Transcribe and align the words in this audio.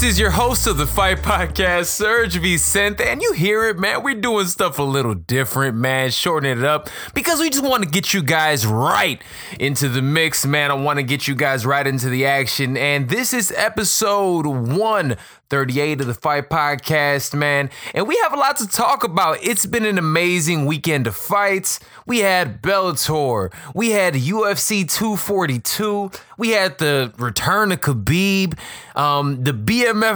This 0.00 0.12
is 0.12 0.18
your 0.18 0.30
host 0.30 0.66
of 0.66 0.78
the 0.78 0.86
Fight 0.86 1.18
Podcast, 1.18 1.88
Serge 1.88 2.38
Vicente, 2.38 3.04
and 3.04 3.20
you 3.20 3.34
hear 3.34 3.68
it, 3.68 3.78
man. 3.78 4.02
We're 4.02 4.14
doing 4.14 4.46
stuff 4.46 4.78
a 4.78 4.82
little 4.82 5.12
different, 5.12 5.76
man, 5.76 6.10
shortening 6.10 6.58
it 6.58 6.64
up 6.64 6.88
because 7.12 7.38
we 7.38 7.50
just 7.50 7.62
want 7.62 7.82
to 7.84 7.88
get 7.90 8.14
you 8.14 8.22
guys 8.22 8.66
right 8.66 9.22
into 9.58 9.90
the 9.90 10.00
mix, 10.00 10.46
man. 10.46 10.70
I 10.70 10.74
want 10.74 11.00
to 11.00 11.02
get 11.02 11.28
you 11.28 11.34
guys 11.34 11.66
right 11.66 11.86
into 11.86 12.08
the 12.08 12.24
action, 12.24 12.78
and 12.78 13.10
this 13.10 13.34
is 13.34 13.52
episode 13.54 14.46
one 14.46 15.18
38 15.50 16.00
of 16.00 16.06
the 16.06 16.14
Fight 16.14 16.48
Podcast, 16.48 17.34
man. 17.34 17.70
And 17.92 18.06
we 18.06 18.16
have 18.22 18.32
a 18.32 18.36
lot 18.36 18.56
to 18.58 18.68
talk 18.68 19.02
about. 19.02 19.38
It's 19.42 19.66
been 19.66 19.84
an 19.84 19.98
amazing 19.98 20.64
weekend 20.64 21.08
of 21.08 21.16
fights. 21.16 21.80
We 22.06 22.20
had 22.20 22.62
Bellator, 22.62 23.52
we 23.74 23.90
had 23.90 24.14
UFC 24.14 24.88
242, 24.88 26.10
we 26.38 26.50
had 26.50 26.78
the 26.78 27.12
return 27.18 27.72
of 27.72 27.80
Khabib. 27.80 28.58
Um, 28.94 29.44
the 29.44 29.52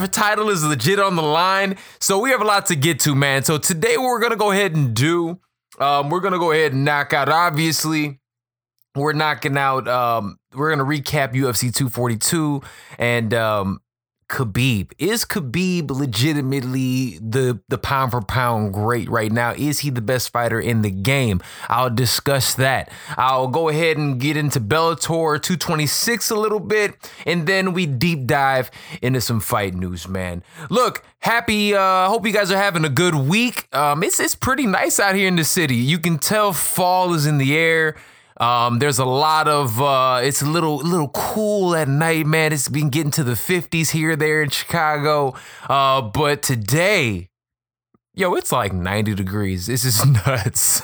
Title 0.08 0.50
is 0.50 0.64
legit 0.64 0.98
on 0.98 1.16
the 1.16 1.22
line. 1.22 1.76
So 2.00 2.18
we 2.18 2.30
have 2.30 2.40
a 2.40 2.44
lot 2.44 2.66
to 2.66 2.76
get 2.76 3.00
to, 3.00 3.14
man. 3.14 3.44
So 3.44 3.58
today, 3.58 3.96
what 3.96 4.06
we're 4.06 4.20
going 4.20 4.32
to 4.32 4.36
go 4.36 4.50
ahead 4.50 4.74
and 4.74 4.94
do, 4.94 5.40
um, 5.78 6.10
we're 6.10 6.20
going 6.20 6.32
to 6.32 6.38
go 6.38 6.52
ahead 6.52 6.72
and 6.72 6.84
knock 6.84 7.12
out, 7.12 7.28
obviously, 7.28 8.20
we're 8.94 9.12
knocking 9.12 9.56
out 9.58 9.88
um, 9.88 10.38
we're 10.54 10.70
gonna 10.70 10.84
recap 10.84 11.34
UFC 11.34 11.74
242 11.74 12.62
and 12.98 13.34
um, 13.34 13.80
Khabib. 14.28 14.92
Is 14.98 15.24
Khabib 15.24 15.90
legitimately 15.90 17.18
the 17.20 17.60
the 17.68 17.78
pound 17.78 18.12
for 18.12 18.20
pound 18.20 18.72
great 18.72 19.08
right 19.08 19.30
now? 19.30 19.52
Is 19.52 19.80
he 19.80 19.90
the 19.90 20.00
best 20.00 20.30
fighter 20.30 20.60
in 20.60 20.82
the 20.82 20.90
game? 20.90 21.40
I'll 21.68 21.90
discuss 21.90 22.54
that. 22.54 22.90
I'll 23.16 23.48
go 23.48 23.68
ahead 23.68 23.96
and 23.96 24.18
get 24.18 24.36
into 24.36 24.60
Bellator 24.60 25.40
226 25.40 26.30
a 26.30 26.34
little 26.34 26.60
bit, 26.60 26.94
and 27.26 27.46
then 27.46 27.72
we 27.72 27.86
deep 27.86 28.26
dive 28.26 28.70
into 29.02 29.20
some 29.20 29.40
fight 29.40 29.74
news, 29.74 30.08
man. 30.08 30.42
Look, 30.70 31.04
happy 31.20 31.74
uh 31.74 32.08
hope 32.08 32.26
you 32.26 32.32
guys 32.32 32.50
are 32.50 32.58
having 32.58 32.84
a 32.84 32.90
good 32.90 33.14
week. 33.14 33.68
Um 33.74 34.02
it's 34.02 34.20
it's 34.20 34.34
pretty 34.34 34.66
nice 34.66 34.98
out 34.98 35.14
here 35.14 35.28
in 35.28 35.36
the 35.36 35.44
city. 35.44 35.76
You 35.76 35.98
can 35.98 36.18
tell 36.18 36.52
fall 36.52 37.14
is 37.14 37.26
in 37.26 37.38
the 37.38 37.56
air. 37.56 37.96
Um, 38.38 38.80
there's 38.80 38.98
a 38.98 39.04
lot 39.04 39.46
of 39.46 39.80
uh, 39.80 40.20
it's 40.22 40.42
a 40.42 40.46
little 40.46 40.76
little 40.76 41.08
cool 41.08 41.76
at 41.76 41.88
night, 41.88 42.26
man. 42.26 42.52
It's 42.52 42.68
been 42.68 42.90
getting 42.90 43.12
to 43.12 43.24
the 43.24 43.32
50s 43.32 43.90
here 43.90 44.16
there 44.16 44.42
in 44.42 44.50
Chicago. 44.50 45.34
Uh, 45.68 46.02
but 46.02 46.42
today, 46.42 47.28
yo, 48.14 48.34
it's 48.34 48.50
like 48.50 48.72
90 48.72 49.14
degrees. 49.14 49.66
This 49.66 49.84
is 49.84 50.04
nuts. 50.26 50.82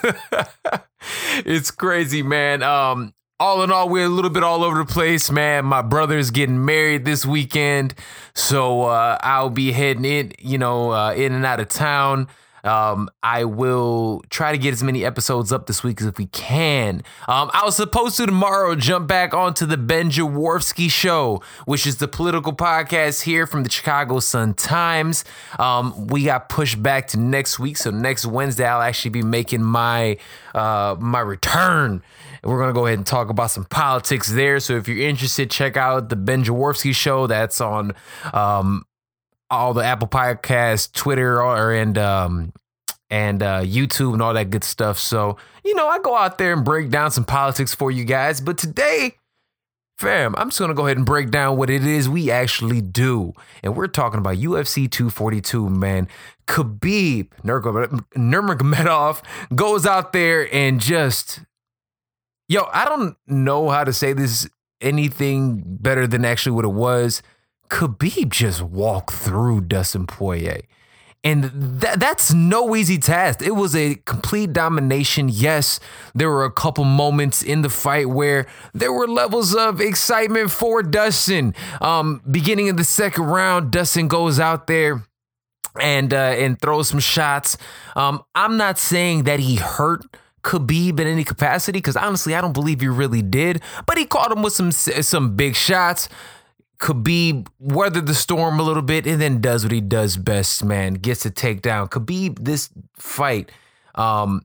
it's 1.45 1.71
crazy, 1.71 2.23
man. 2.23 2.63
Um, 2.63 3.15
all 3.41 3.63
in 3.63 3.73
all, 3.73 3.89
we're 3.89 4.05
a 4.05 4.09
little 4.09 4.31
bit 4.31 4.43
all 4.43 4.63
over 4.63 4.79
the 4.79 4.85
place, 4.85 5.31
man. 5.31 5.65
My 5.65 5.81
brother's 5.81 6.31
getting 6.31 6.65
married 6.65 7.07
this 7.07 7.25
weekend, 7.25 7.95
so 8.35 8.83
uh, 8.83 9.17
I'll 9.23 9.49
be 9.49 9.73
heading 9.73 10.05
in, 10.05 10.33
you 10.39 10.59
know, 10.59 10.93
uh, 10.93 11.15
in 11.15 11.33
and 11.33 11.47
out 11.47 11.59
of 11.59 11.71
town. 11.71 12.29
Um, 12.65 13.09
I 13.23 13.45
will 13.45 14.23
try 14.31 14.53
to 14.53 14.59
get 14.59 14.73
as 14.73 14.83
many 14.83 15.05
episodes 15.05 15.53
up 15.53 15.67
this 15.67 15.83
week 15.83 16.01
as 16.01 16.07
if 16.07 16.19
we 16.19 16.27
can. 16.27 17.03
Um, 17.29 17.51
I 17.53 17.63
was 17.65 17.77
supposed 17.77 18.17
to 18.19 18.27
tomorrow 18.27 18.75
jump 18.75 19.09
back 19.09 19.35
onto 19.35 19.67
the 19.67 19.77
Ben 19.77 20.11
Joravsky 20.11 20.89
show, 20.89 21.43
which 21.65 21.87
is 21.87 21.97
the 21.97 22.09
political 22.09 22.53
podcast 22.53 23.23
here 23.23 23.47
from 23.47 23.63
the 23.63 23.71
Chicago 23.71 24.21
Sun 24.21 24.55
Times. 24.55 25.25
Um, 25.59 26.07
we 26.09 26.25
got 26.25 26.49
pushed 26.49 26.83
back 26.83 27.09
to 27.09 27.21
next 27.21 27.59
week, 27.59 27.77
so 27.77 27.91
next 27.91 28.27
Wednesday 28.27 28.67
I'll 28.67 28.83
actually 28.83 29.11
be 29.11 29.23
making 29.23 29.63
my 29.63 30.19
uh, 30.55 30.97
my 30.99 31.21
return. 31.21 32.03
We're 32.43 32.59
gonna 32.59 32.73
go 32.73 32.87
ahead 32.87 32.99
and 32.99 33.07
talk 33.07 33.29
about 33.29 33.51
some 33.51 33.65
politics 33.65 34.31
there. 34.31 34.61
So 34.61 34.77
if 34.77 34.89
you're 34.89 35.07
interested, 35.07 35.51
check 35.51 35.77
out 35.77 36.09
the 36.09 36.17
Ben 36.17 36.45
Joravsky 36.45 36.93
show. 36.93 37.27
That's 37.27 37.61
on 37.61 37.93
um, 38.33 38.87
all 39.51 39.75
the 39.75 39.85
Apple 39.85 40.09
Podcast, 40.09 40.93
Twitter, 40.93 41.43
or 41.43 41.73
and 41.73 41.99
um 41.99 42.53
and 43.11 43.43
uh, 43.43 43.61
YouTube 43.63 44.13
and 44.13 44.23
all 44.23 44.33
that 44.35 44.51
good 44.51 44.65
stuff. 44.65 44.99
So 44.99 45.37
you 45.65 45.75
know, 45.75 45.89
I 45.89 45.99
go 45.99 46.17
out 46.17 46.39
there 46.39 46.53
and 46.53 46.65
break 46.65 46.91
down 46.91 47.11
some 47.11 47.25
politics 47.25 47.75
for 47.75 47.91
you 47.91 48.05
guys. 48.05 48.41
But 48.41 48.57
today, 48.57 49.17
fam, 49.99 50.35
I'm 50.39 50.51
just 50.51 50.61
gonna 50.61 50.75
go 50.75 50.87
ahead 50.87 50.97
and 50.97 51.07
break 51.07 51.31
down 51.31 51.57
what 51.57 51.71
it 51.71 51.85
is 51.85 52.09
we 52.09 52.31
actually 52.31 52.81
do, 52.81 53.33
and 53.63 53.77
we're 53.77 53.89
talking 53.89 54.19
about 54.19 54.37
UFC 54.37 54.91
242, 54.91 55.69
man. 55.69 56.09
Khabib 56.47 57.29
Nurmagomedov 57.45 59.23
goes 59.55 59.87
out 59.87 60.13
there 60.13 60.53
and 60.53 60.81
just, 60.81 61.41
yo, 62.49 62.69
I 62.73 62.85
don't 62.87 63.17
know 63.29 63.69
how 63.69 63.85
to 63.85 63.93
say 63.93 64.13
this 64.13 64.49
anything 64.81 65.63
better 65.65 66.07
than 66.09 66.25
actually 66.25 66.53
what 66.53 66.65
it 66.65 66.73
was 66.73 67.23
Khabib 67.71 68.31
just 68.31 68.63
walked 68.63 69.13
through 69.13 69.63
Dustin 69.63 70.07
Poirier. 70.07 70.63
And 71.23 71.45
that 71.45 72.01
that's 72.01 72.33
no 72.33 72.75
easy 72.75 72.97
task. 72.97 73.43
It 73.43 73.51
was 73.51 73.77
a 73.77 73.97
complete 74.07 74.55
domination. 74.55 75.29
Yes, 75.29 75.79
there 76.15 76.31
were 76.31 76.47
a 76.47 76.51
couple 76.51 76.85
moments 76.85 77.43
in 77.43 77.61
the 77.61 77.69
fight 77.69 78.09
where 78.09 78.47
there 78.73 78.91
were 78.91 79.07
levels 79.07 79.55
of 79.55 79.83
excitement 79.83 80.51
for 80.51 80.83
Dustin. 80.83 81.55
Um, 81.83 82.23
beginning 82.31 82.71
of 82.71 82.79
the 82.79 82.85
second 82.85 83.25
round, 83.25 83.71
Dustin 83.71 84.09
goes 84.09 84.41
out 84.41 84.67
there 84.67 85.05
and 85.79 86.15
uh, 86.15 86.17
and 86.17 86.59
throws 86.59 86.89
some 86.89 87.01
shots. 87.01 87.59
Um, 87.97 88.23
I'm 88.35 88.57
not 88.57 88.79
saying 88.79 89.25
that 89.25 89.41
he 89.41 89.57
hurt 89.57 90.07
Khabib 90.43 90.99
in 91.01 91.07
any 91.07 91.25
capacity 91.25 91.81
because 91.81 91.97
honestly, 91.97 92.35
I 92.35 92.41
don't 92.41 92.55
believe 92.55 92.81
he 92.81 92.89
really 92.89 93.21
did. 93.21 93.61
But 93.85 93.99
he 93.99 94.07
caught 94.07 94.33
him 94.33 94.43
with 94.43 94.55
some 94.55 94.73
some 94.73 95.37
big 95.37 95.55
shots. 95.55 96.09
Khabib 96.81 97.49
weathered 97.59 98.07
the 98.07 98.15
storm 98.15 98.59
a 98.59 98.63
little 98.63 98.83
bit 98.83 99.07
and 99.07 99.21
then 99.21 99.41
does 99.41 99.65
what 99.65 99.73
he 99.73 99.83
does 99.83 100.17
best, 100.17 100.65
man. 100.65 100.95
Gets 100.95 101.27
a 101.27 101.31
takedown. 101.31 101.91
Khabib, 101.91 102.39
this 102.41 102.71
fight, 102.97 103.53
um, 103.95 104.43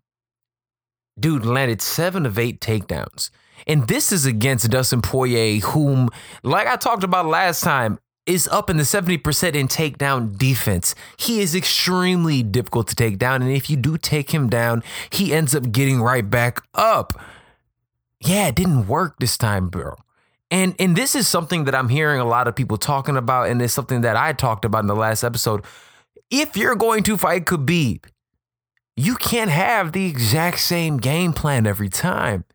dude 1.18 1.46
landed 1.46 1.82
seven 1.82 2.26
of 2.26 2.38
eight 2.38 2.60
takedowns. 2.60 3.30
And 3.68 3.88
this 3.88 4.12
is 4.12 4.26
against 4.26 4.70
Dustin 4.70 5.02
Poirier, 5.02 5.62
whom, 5.62 6.10
like 6.44 6.68
I 6.68 6.76
talked 6.76 7.06
about 7.06 7.26
last 7.26 7.64
time, 7.64 8.00
is 8.26 8.48
up 8.50 8.70
in 8.70 8.78
the 8.78 8.84
70% 8.84 9.56
in 9.56 9.68
takedown 9.68 10.38
defense. 10.38 10.94
He 11.18 11.40
is 11.40 11.56
extremely 11.56 12.44
difficult 12.44 12.88
to 12.90 12.96
take 12.96 13.18
down. 13.18 13.42
And 13.42 13.52
if 13.52 13.70
you 13.70 13.78
do 13.78 13.98
take 13.98 14.32
him 14.32 14.50
down, 14.50 14.84
he 15.10 15.34
ends 15.34 15.56
up 15.56 15.72
getting 15.72 16.02
right 16.02 16.28
back 16.28 16.62
up. 16.74 17.14
Yeah, 18.20 18.48
it 18.48 18.56
didn't 18.56 18.88
work 18.88 19.20
this 19.20 19.38
time, 19.38 19.70
bro. 19.70 19.96
And 20.52 20.76
and 20.80 20.96
this 20.96 21.16
is 21.16 21.28
something 21.28 21.66
that 21.66 21.76
I'm 21.76 21.90
hearing 21.90 22.20
a 22.20 22.26
lot 22.26 22.48
of 22.48 22.56
people 22.56 22.78
talking 22.78 23.18
about, 23.18 23.50
and 23.50 23.62
it's 23.62 23.74
something 23.74 24.02
that 24.02 24.16
I 24.16 24.34
talked 24.34 24.66
about 24.66 24.80
in 24.80 24.88
the 24.88 24.96
last 24.96 25.24
episode. 25.24 25.66
If 26.30 26.56
you're 26.56 26.76
going 26.76 27.04
to 27.04 27.18
fight 27.18 27.46
Khabib, 27.46 28.06
you 28.96 29.16
can't 29.16 29.52
have 29.52 29.92
the 29.92 30.06
exact 30.06 30.60
same 30.60 30.98
game 30.98 31.34
plan 31.34 31.66
every 31.66 31.90
time. 31.90 32.46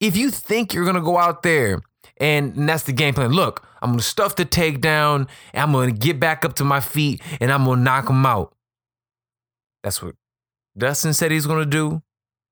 If 0.00 0.16
you 0.16 0.30
think 0.30 0.72
you're 0.72 0.84
gonna 0.84 1.00
go 1.00 1.18
out 1.18 1.42
there 1.42 1.80
and, 2.18 2.56
and 2.56 2.68
that's 2.68 2.84
the 2.84 2.92
game 2.92 3.14
plan, 3.14 3.32
look, 3.32 3.66
I'm 3.82 3.92
gonna 3.92 4.02
stuff 4.02 4.36
the 4.36 4.44
takedown, 4.44 5.28
and 5.52 5.62
I'm 5.62 5.72
gonna 5.72 5.92
get 5.92 6.18
back 6.18 6.44
up 6.44 6.54
to 6.56 6.64
my 6.64 6.80
feet, 6.80 7.22
and 7.40 7.52
I'm 7.52 7.64
gonna 7.64 7.82
knock 7.82 8.08
him 8.08 8.24
out. 8.26 8.54
That's 9.82 10.02
what 10.02 10.16
Dustin 10.76 11.12
said 11.14 11.30
he's 11.30 11.46
gonna 11.46 11.66
do. 11.66 12.02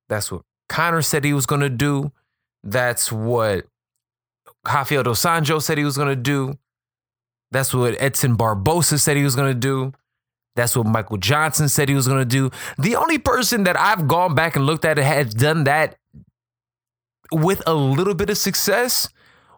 That's 0.09 0.31
what 0.31 0.43
Conor 0.69 1.01
said 1.01 1.23
he 1.23 1.33
was 1.33 1.45
gonna 1.45 1.69
do. 1.69 2.11
That's 2.63 3.11
what 3.11 3.65
Rafael 4.65 5.03
Dos 5.03 5.21
Anjos 5.23 5.63
said 5.63 5.77
he 5.77 5.83
was 5.83 5.97
going 5.97 6.09
to 6.09 6.15
do. 6.15 6.57
That's 7.51 7.73
what 7.73 7.99
Edson 8.01 8.35
Barbosa 8.35 8.99
said 8.99 9.17
he 9.17 9.23
was 9.23 9.35
going 9.35 9.53
to 9.53 9.59
do. 9.59 9.93
That's 10.55 10.75
what 10.75 10.85
Michael 10.85 11.17
Johnson 11.17 11.67
said 11.69 11.89
he 11.89 11.95
was 11.95 12.07
going 12.07 12.19
to 12.19 12.25
do. 12.25 12.49
The 12.77 12.95
only 12.95 13.17
person 13.17 13.63
that 13.65 13.77
I've 13.79 14.07
gone 14.07 14.35
back 14.35 14.55
and 14.55 14.65
looked 14.65 14.85
at 14.85 14.95
that 14.95 15.03
has 15.03 15.33
done 15.33 15.65
that 15.65 15.97
with 17.31 17.61
a 17.67 17.73
little 17.73 18.13
bit 18.13 18.29
of 18.29 18.37
success 18.37 19.09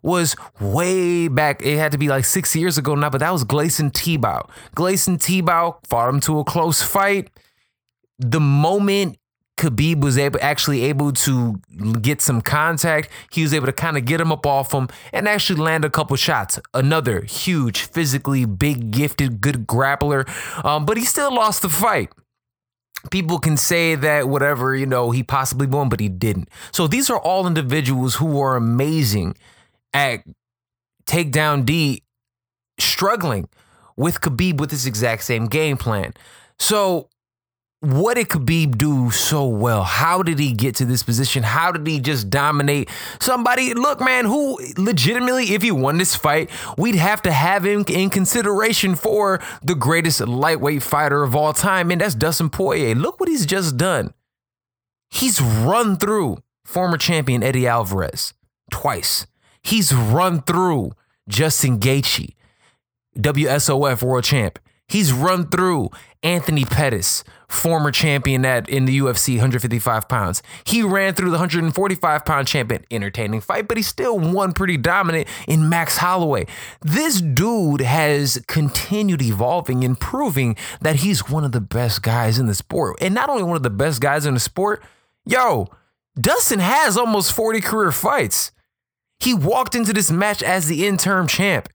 was 0.02 0.36
way 0.60 1.28
back. 1.28 1.62
It 1.62 1.78
had 1.78 1.92
to 1.92 1.98
be 1.98 2.08
like 2.08 2.26
six 2.26 2.56
years 2.56 2.78
ago 2.78 2.96
now, 2.96 3.10
but 3.10 3.20
that 3.20 3.32
was 3.32 3.44
Gleison 3.44 3.92
Tibau. 3.92 4.50
Gleison 4.76 5.18
Tibau 5.18 5.78
fought 5.86 6.10
him 6.10 6.20
to 6.22 6.40
a 6.40 6.44
close 6.44 6.82
fight. 6.82 7.30
The 8.20 8.40
moment 8.40 9.18
Khabib 9.58 10.02
was 10.02 10.18
able 10.18 10.40
actually 10.42 10.84
able 10.84 11.12
to 11.12 11.60
get 12.02 12.22
some 12.22 12.42
contact. 12.42 13.10
He 13.32 13.42
was 13.42 13.54
able 13.54 13.66
to 13.66 13.74
kind 13.74 13.98
of 13.98 14.06
get 14.06 14.22
him 14.22 14.32
up 14.32 14.46
off 14.46 14.72
him 14.72 14.88
and 15.12 15.28
actually 15.28 15.60
land 15.60 15.84
a 15.84 15.90
couple 15.90 16.16
shots. 16.16 16.60
Another 16.74 17.22
huge, 17.22 17.82
physically 17.82 18.46
big, 18.46 18.92
gifted, 18.92 19.42
good 19.42 19.68
grappler, 19.68 20.28
um, 20.64 20.86
but 20.86 20.98
he 20.98 21.06
still 21.06 21.34
lost 21.34 21.64
the 21.64 21.70
fight. 21.70 22.12
People 23.12 23.40
can 23.40 23.58
say 23.58 23.96
that 23.96 24.28
whatever 24.28 24.76
you 24.76 24.86
know 24.86 25.12
he 25.12 25.24
possibly 25.24 25.68
won, 25.68 25.90
but 25.90 26.00
he 26.00 26.10
didn't. 26.10 26.50
So 26.72 26.88
these 26.88 27.10
are 27.10 27.20
all 27.20 27.48
individuals 27.48 28.16
who 28.16 28.40
are 28.40 28.56
amazing 28.56 29.36
at 29.94 30.24
takedown 31.06 31.66
D, 31.66 32.04
struggling 32.80 33.50
with 33.96 34.22
Khabib 34.22 34.60
with 34.60 34.70
this 34.70 34.86
exact 34.86 35.24
same 35.24 35.48
game 35.48 35.78
plan. 35.78 36.14
So 36.60 37.10
what 37.80 38.16
did 38.16 38.30
Khabib 38.30 38.78
do 38.78 39.12
so 39.12 39.46
well? 39.46 39.84
How 39.84 40.24
did 40.24 40.40
he 40.40 40.52
get 40.54 40.76
to 40.76 40.86
this 40.86 41.04
position? 41.04 41.44
How 41.44 41.72
did 41.72 41.86
he 41.86 42.00
just 42.00 42.30
dominate 42.30 42.90
somebody? 43.20 43.74
Look, 43.76 44.00
man, 44.00 44.26
who 44.26 44.60
legitimately, 44.78 45.54
if 45.54 45.62
he 45.62 45.72
won 45.72 45.98
this 46.00 46.16
fight, 46.16 46.50
we'd 46.78 46.96
have 46.96 47.22
to 47.24 47.32
have 47.32 47.66
him 47.66 47.86
in 47.88 48.10
consideration 48.10 48.96
for 48.96 49.40
the 49.62 49.76
greatest 49.76 50.22
lightweight 50.22 50.82
fighter 50.82 51.22
of 51.22 51.36
all 51.36 51.54
time, 51.54 51.92
and 51.92 52.02
that's 52.02 52.16
Dustin 52.16 52.50
Poirier. 52.50 52.96
Look 52.96 53.20
what 53.20 53.30
he's 53.30 53.46
just 53.46 53.78
done. 53.78 54.14
He's 55.10 55.40
run 55.40 55.98
through 55.98 56.40
former 56.66 56.98
champion 56.98 57.44
Eddie 57.44 57.68
Alvarez 57.68 58.34
twice. 58.72 59.28
He's 59.62 59.94
run 59.94 60.42
through 60.42 60.92
Justin 61.30 61.80
Gaethje, 61.80 62.34
WSOF 63.18 64.02
world 64.02 64.24
champ. 64.24 64.60
He's 64.88 65.12
run 65.12 65.50
through 65.50 65.90
Anthony 66.24 66.66
Pettis, 66.66 67.24
former 67.50 67.92
champion 67.92 68.46
at 68.46 68.68
in 68.70 68.86
the 68.86 69.00
UFC 69.00 69.36
155 69.36 70.10
pounds. 70.10 70.44
He 70.66 70.84
ran 70.84 71.14
through 71.14 71.30
the 71.30 71.38
145 71.38 72.26
pound 72.26 72.48
champion, 72.48 72.86
entertaining 72.92 73.42
fight, 73.42 73.68
but 73.68 73.78
he 73.78 73.84
still 73.84 74.20
won 74.20 74.52
pretty 74.52 74.78
dominant 74.78 75.28
in 75.48 75.70
Max 75.70 75.98
Holloway. 75.98 76.46
This 76.82 77.22
dude 77.22 77.82
has 77.82 78.44
continued 78.48 79.22
evolving 79.22 79.84
and 79.84 80.00
proving 80.00 80.56
that 80.82 80.98
he's 80.98 81.30
one 81.30 81.46
of 81.46 81.54
the 81.54 81.62
best 81.62 82.02
guys 82.02 82.38
in 82.38 82.48
the 82.48 82.56
sport. 82.56 82.98
And 83.02 83.16
not 83.16 83.30
only 83.30 83.44
one 83.44 83.56
of 83.58 83.64
the 83.64 83.70
best 83.70 84.02
guys 84.02 84.26
in 84.26 84.34
the 84.34 84.40
sport, 84.40 84.84
yo, 85.26 85.68
Dustin 86.20 86.60
has 86.60 86.98
almost 86.98 87.32
40 87.32 87.62
career 87.62 87.92
fights. 87.92 88.52
He 89.20 89.34
walked 89.34 89.74
into 89.74 89.94
this 89.94 90.12
match 90.12 90.44
as 90.44 90.68
the 90.68 90.86
interim 90.86 91.28
champ. 91.28 91.70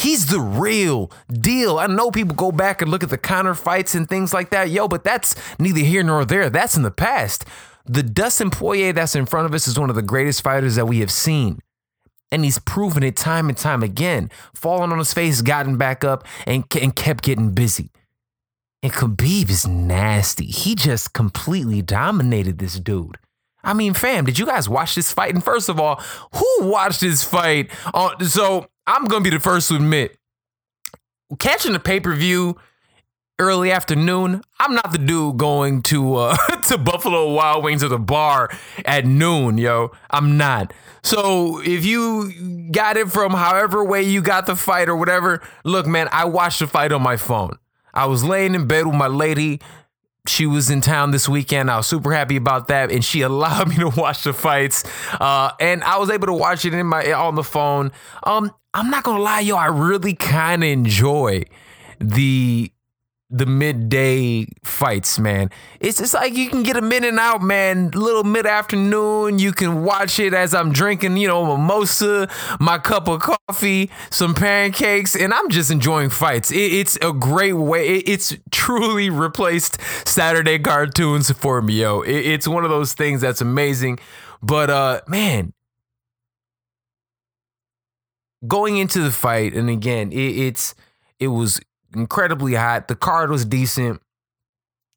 He's 0.00 0.26
the 0.26 0.40
real 0.40 1.10
deal. 1.30 1.78
I 1.78 1.86
know 1.86 2.10
people 2.10 2.34
go 2.34 2.50
back 2.52 2.80
and 2.80 2.90
look 2.90 3.02
at 3.02 3.10
the 3.10 3.18
Conor 3.18 3.54
fights 3.54 3.94
and 3.94 4.08
things 4.08 4.32
like 4.32 4.48
that, 4.48 4.70
yo, 4.70 4.88
but 4.88 5.04
that's 5.04 5.34
neither 5.58 5.80
here 5.80 6.02
nor 6.02 6.24
there. 6.24 6.48
That's 6.48 6.74
in 6.74 6.82
the 6.82 6.90
past. 6.90 7.44
The 7.84 8.02
Dustin 8.02 8.50
Poirier 8.50 8.94
that's 8.94 9.14
in 9.14 9.26
front 9.26 9.44
of 9.44 9.52
us 9.52 9.68
is 9.68 9.78
one 9.78 9.90
of 9.90 9.96
the 9.96 10.02
greatest 10.02 10.42
fighters 10.42 10.76
that 10.76 10.86
we 10.86 11.00
have 11.00 11.10
seen. 11.10 11.60
And 12.32 12.44
he's 12.44 12.58
proven 12.58 13.02
it 13.02 13.14
time 13.14 13.50
and 13.50 13.58
time 13.58 13.82
again. 13.82 14.30
Falling 14.54 14.90
on 14.90 14.98
his 14.98 15.12
face, 15.12 15.42
gotten 15.42 15.76
back 15.76 16.02
up, 16.02 16.24
and, 16.46 16.64
and 16.80 16.96
kept 16.96 17.22
getting 17.22 17.50
busy. 17.50 17.90
And 18.82 18.92
Khabib 18.92 19.50
is 19.50 19.66
nasty. 19.66 20.46
He 20.46 20.74
just 20.74 21.12
completely 21.12 21.82
dominated 21.82 22.58
this 22.58 22.78
dude. 22.80 23.18
I 23.62 23.74
mean, 23.74 23.92
fam, 23.92 24.24
did 24.24 24.38
you 24.38 24.46
guys 24.46 24.66
watch 24.66 24.94
this 24.94 25.12
fight? 25.12 25.34
And 25.34 25.44
first 25.44 25.68
of 25.68 25.78
all, 25.78 26.02
who 26.32 26.70
watched 26.70 27.02
this 27.02 27.22
fight? 27.22 27.70
Uh, 27.92 28.18
so 28.20 28.68
I'm 28.90 29.04
gonna 29.04 29.22
be 29.22 29.30
the 29.30 29.38
first 29.38 29.68
to 29.68 29.76
admit, 29.76 30.18
catching 31.38 31.72
the 31.72 31.78
pay 31.78 32.00
per 32.00 32.12
view 32.14 32.56
early 33.38 33.70
afternoon, 33.70 34.42
I'm 34.58 34.74
not 34.74 34.90
the 34.90 34.98
dude 34.98 35.38
going 35.38 35.82
to 35.82 36.16
uh, 36.16 36.36
to 36.68 36.76
Buffalo 36.76 37.32
Wild 37.32 37.62
Wings 37.62 37.84
or 37.84 37.88
the 37.88 38.00
bar 38.00 38.50
at 38.84 39.06
noon, 39.06 39.58
yo. 39.58 39.92
I'm 40.10 40.36
not. 40.36 40.72
So 41.04 41.60
if 41.62 41.84
you 41.84 42.68
got 42.72 42.96
it 42.96 43.10
from 43.10 43.32
however 43.32 43.84
way 43.84 44.02
you 44.02 44.22
got 44.22 44.46
the 44.46 44.56
fight 44.56 44.88
or 44.88 44.96
whatever, 44.96 45.40
look, 45.64 45.86
man, 45.86 46.08
I 46.10 46.24
watched 46.24 46.58
the 46.58 46.66
fight 46.66 46.90
on 46.90 47.00
my 47.00 47.16
phone. 47.16 47.58
I 47.94 48.06
was 48.06 48.24
laying 48.24 48.56
in 48.56 48.66
bed 48.66 48.86
with 48.86 48.96
my 48.96 49.06
lady 49.06 49.60
she 50.26 50.46
was 50.46 50.70
in 50.70 50.80
town 50.80 51.10
this 51.10 51.28
weekend. 51.28 51.70
I 51.70 51.78
was 51.78 51.86
super 51.86 52.12
happy 52.12 52.36
about 52.36 52.68
that, 52.68 52.90
and 52.90 53.04
she 53.04 53.20
allowed 53.30 53.68
me 53.68 53.76
to 53.76 53.88
watch 53.88 54.24
the 54.24 54.32
fights. 54.32 54.84
Uh, 55.20 55.52
and 55.60 55.82
I 55.84 55.98
was 55.98 56.10
able 56.10 56.26
to 56.26 56.32
watch 56.32 56.64
it 56.64 56.74
in 56.74 56.86
my 56.86 57.12
on 57.12 57.34
the 57.34 57.44
phone. 57.44 57.92
Um, 58.24 58.52
I'm 58.74 58.90
not 58.90 59.02
gonna 59.02 59.22
lie, 59.22 59.40
yo, 59.40 59.56
I 59.56 59.66
really 59.66 60.14
kind 60.14 60.62
of 60.62 60.70
enjoy 60.70 61.44
the 61.98 62.72
the 63.30 63.46
midday 63.46 64.44
fights, 64.64 65.18
man. 65.18 65.50
It's 65.78 65.98
just 65.98 66.14
like 66.14 66.34
you 66.34 66.50
can 66.50 66.64
get 66.64 66.76
a 66.76 66.82
minute 66.82 67.14
out, 67.14 67.40
man. 67.40 67.90
Little 67.90 68.24
mid 68.24 68.44
afternoon, 68.44 69.38
you 69.38 69.52
can 69.52 69.84
watch 69.84 70.18
it 70.18 70.34
as 70.34 70.52
I'm 70.52 70.72
drinking, 70.72 71.16
you 71.16 71.28
know, 71.28 71.56
mimosa, 71.56 72.28
my 72.58 72.78
cup 72.78 73.06
of 73.08 73.20
coffee, 73.20 73.90
some 74.10 74.34
pancakes, 74.34 75.14
and 75.14 75.32
I'm 75.32 75.48
just 75.48 75.70
enjoying 75.70 76.10
fights. 76.10 76.50
It, 76.50 76.72
it's 76.72 76.98
a 77.00 77.12
great 77.12 77.52
way. 77.52 77.98
It, 77.98 78.08
it's 78.08 78.36
truly 78.50 79.10
replaced 79.10 79.80
Saturday 80.06 80.58
cartoons 80.58 81.30
for 81.30 81.62
me, 81.62 81.74
yo. 81.82 82.00
It, 82.02 82.26
it's 82.26 82.48
one 82.48 82.64
of 82.64 82.70
those 82.70 82.94
things 82.94 83.20
that's 83.20 83.40
amazing. 83.40 84.00
But 84.42 84.70
uh, 84.70 85.02
man, 85.06 85.52
going 88.46 88.76
into 88.76 89.00
the 89.02 89.12
fight, 89.12 89.54
and 89.54 89.70
again, 89.70 90.10
it's 90.12 90.74
it 91.20 91.28
was 91.28 91.60
incredibly 91.94 92.54
hot. 92.54 92.88
The 92.88 92.96
card 92.96 93.30
was 93.30 93.44
decent, 93.44 94.00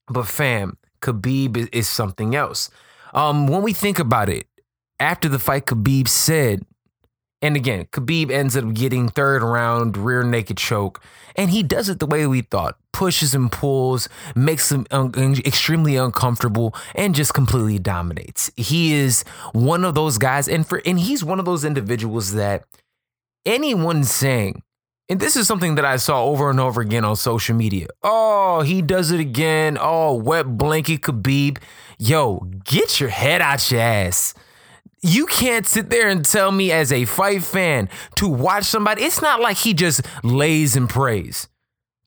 but 0.07 0.27
fam, 0.27 0.77
Khabib 1.01 1.69
is, 1.71 1.87
something 1.87 2.35
else. 2.35 2.69
Um, 3.13 3.47
when 3.47 3.61
we 3.61 3.73
think 3.73 3.99
about 3.99 4.29
it, 4.29 4.47
after 4.99 5.27
the 5.29 5.39
fight, 5.39 5.65
Khabib 5.65 6.07
said, 6.07 6.65
and 7.41 7.57
again, 7.57 7.87
Khabib 7.91 8.31
ends 8.31 8.55
up 8.55 8.73
getting 8.73 9.09
third 9.09 9.43
round 9.43 9.97
rear 9.97 10.23
naked 10.23 10.57
choke, 10.57 11.03
and 11.35 11.49
he 11.49 11.61
does 11.61 11.89
it 11.89 11.99
the 11.99 12.07
way 12.07 12.25
we 12.25 12.41
thought: 12.41 12.77
pushes 12.93 13.35
and 13.35 13.51
pulls, 13.51 14.07
makes 14.33 14.71
him 14.71 14.87
un- 14.91 15.11
extremely 15.45 15.97
uncomfortable, 15.97 16.73
and 16.95 17.13
just 17.13 17.33
completely 17.33 17.79
dominates. 17.79 18.49
He 18.55 18.93
is 18.93 19.23
one 19.51 19.83
of 19.83 19.93
those 19.93 20.17
guys, 20.17 20.47
and 20.47 20.65
for 20.65 20.81
and 20.85 20.97
he's 20.97 21.21
one 21.21 21.37
of 21.37 21.43
those 21.43 21.65
individuals 21.65 22.31
that 22.31 22.63
anyone 23.45 24.05
saying 24.05 24.63
and 25.13 25.19
this 25.19 25.35
is 25.35 25.45
something 25.45 25.75
that 25.75 25.85
I 25.85 25.97
saw 25.97 26.23
over 26.23 26.49
and 26.49 26.59
over 26.59 26.81
again 26.81 27.05
on 27.05 27.15
social 27.15 27.55
media. 27.55 27.85
Oh, 28.01 28.63
he 28.63 28.81
does 28.81 29.11
it 29.11 29.19
again. 29.19 29.77
Oh, 29.79 30.15
wet 30.15 30.57
blanket 30.57 31.01
Khabib. 31.01 31.59
Yo, 31.99 32.39
get 32.63 32.99
your 32.99 33.09
head 33.09 33.39
out 33.39 33.69
your 33.69 33.79
ass. 33.79 34.33
You 35.03 35.27
can't 35.27 35.67
sit 35.67 35.91
there 35.91 36.09
and 36.09 36.25
tell 36.25 36.51
me 36.51 36.71
as 36.71 36.91
a 36.91 37.05
fight 37.05 37.43
fan 37.43 37.89
to 38.15 38.27
watch 38.27 38.63
somebody. 38.63 39.03
It's 39.03 39.21
not 39.21 39.39
like 39.39 39.57
he 39.57 39.75
just 39.75 40.01
lays 40.23 40.75
and 40.75 40.89
prays. 40.89 41.47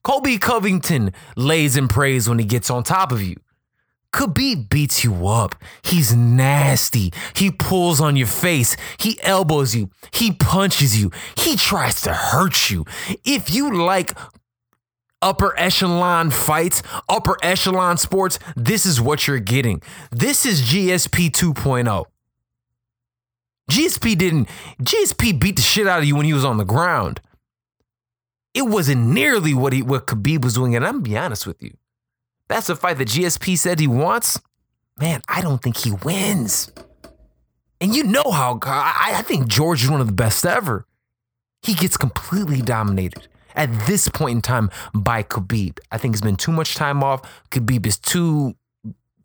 Colby 0.03 0.37
Covington 0.37 1.13
lays 1.37 1.77
and 1.77 1.89
prays 1.89 2.27
when 2.27 2.39
he 2.39 2.45
gets 2.45 2.69
on 2.69 2.83
top 2.83 3.13
of 3.13 3.21
you. 3.23 3.37
Khabib 4.13 4.69
beats 4.69 5.03
you 5.03 5.27
up. 5.27 5.55
He's 5.83 6.15
nasty. 6.15 7.11
He 7.35 7.51
pulls 7.51 7.99
on 8.01 8.15
your 8.15 8.27
face. 8.27 8.75
He 8.97 9.19
elbows 9.21 9.75
you. 9.75 9.89
He 10.11 10.31
punches 10.31 10.99
you. 10.99 11.11
He 11.37 11.55
tries 11.55 12.01
to 12.01 12.13
hurt 12.13 12.69
you. 12.69 12.85
If 13.25 13.53
you 13.53 13.83
like 13.83 14.17
upper 15.21 15.57
echelon 15.59 16.31
fights, 16.31 16.81
upper 17.09 17.37
echelon 17.43 17.97
sports, 17.97 18.39
this 18.55 18.85
is 18.85 19.01
what 19.01 19.27
you're 19.27 19.39
getting. 19.39 19.81
This 20.11 20.45
is 20.45 20.61
GSP 20.61 21.29
2.0. 21.31 22.05
GSP 23.69 24.17
didn't, 24.17 24.47
GSP 24.81 25.37
beat 25.39 25.57
the 25.57 25.61
shit 25.61 25.87
out 25.87 25.99
of 25.99 26.05
you 26.05 26.15
when 26.15 26.25
he 26.25 26.33
was 26.33 26.45
on 26.45 26.57
the 26.57 26.63
ground. 26.63 27.19
It 28.53 28.61
wasn't 28.61 29.07
nearly 29.07 29.53
what 29.53 29.73
he 29.73 29.81
what 29.81 30.07
Khabib 30.07 30.43
was 30.43 30.53
doing, 30.55 30.75
and 30.75 30.85
I'm 30.85 30.93
gonna 30.93 31.03
be 31.03 31.17
honest 31.17 31.45
with 31.45 31.61
you. 31.61 31.77
That's 32.47 32.69
a 32.69 32.75
fight 32.75 32.97
that 32.97 33.09
GSP 33.09 33.57
said 33.57 33.79
he 33.79 33.87
wants. 33.87 34.39
Man, 34.99 35.21
I 35.27 35.41
don't 35.41 35.61
think 35.61 35.77
he 35.77 35.91
wins. 35.91 36.71
And 37.79 37.95
you 37.95 38.03
know 38.03 38.31
how 38.31 38.59
I, 38.63 39.13
I 39.17 39.21
think 39.21 39.47
George 39.47 39.83
is 39.83 39.89
one 39.91 40.01
of 40.01 40.07
the 40.07 40.13
best 40.13 40.45
ever. 40.45 40.85
He 41.61 41.73
gets 41.73 41.97
completely 41.97 42.61
dominated 42.61 43.27
at 43.55 43.71
this 43.87 44.09
point 44.09 44.37
in 44.37 44.41
time 44.41 44.71
by 44.93 45.23
Khabib. 45.23 45.79
I 45.91 45.97
think 45.97 46.13
he 46.13 46.17
has 46.17 46.21
been 46.21 46.35
too 46.35 46.51
much 46.51 46.75
time 46.75 47.03
off. 47.03 47.21
Khabib 47.51 47.85
is 47.85 47.97
too 47.97 48.55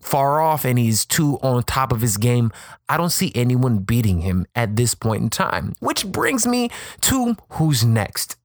far 0.00 0.40
off 0.40 0.64
and 0.64 0.78
he's 0.78 1.06
too 1.06 1.38
on 1.42 1.62
top 1.62 1.92
of 1.92 2.00
his 2.00 2.16
game. 2.16 2.50
I 2.88 2.96
don't 2.96 3.10
see 3.10 3.32
anyone 3.34 3.78
beating 3.78 4.20
him 4.22 4.46
at 4.54 4.76
this 4.76 4.94
point 4.94 5.22
in 5.22 5.30
time. 5.30 5.74
Which 5.80 6.06
brings 6.06 6.46
me 6.46 6.70
to 7.02 7.36
who's 7.50 7.84
next. 7.84 8.36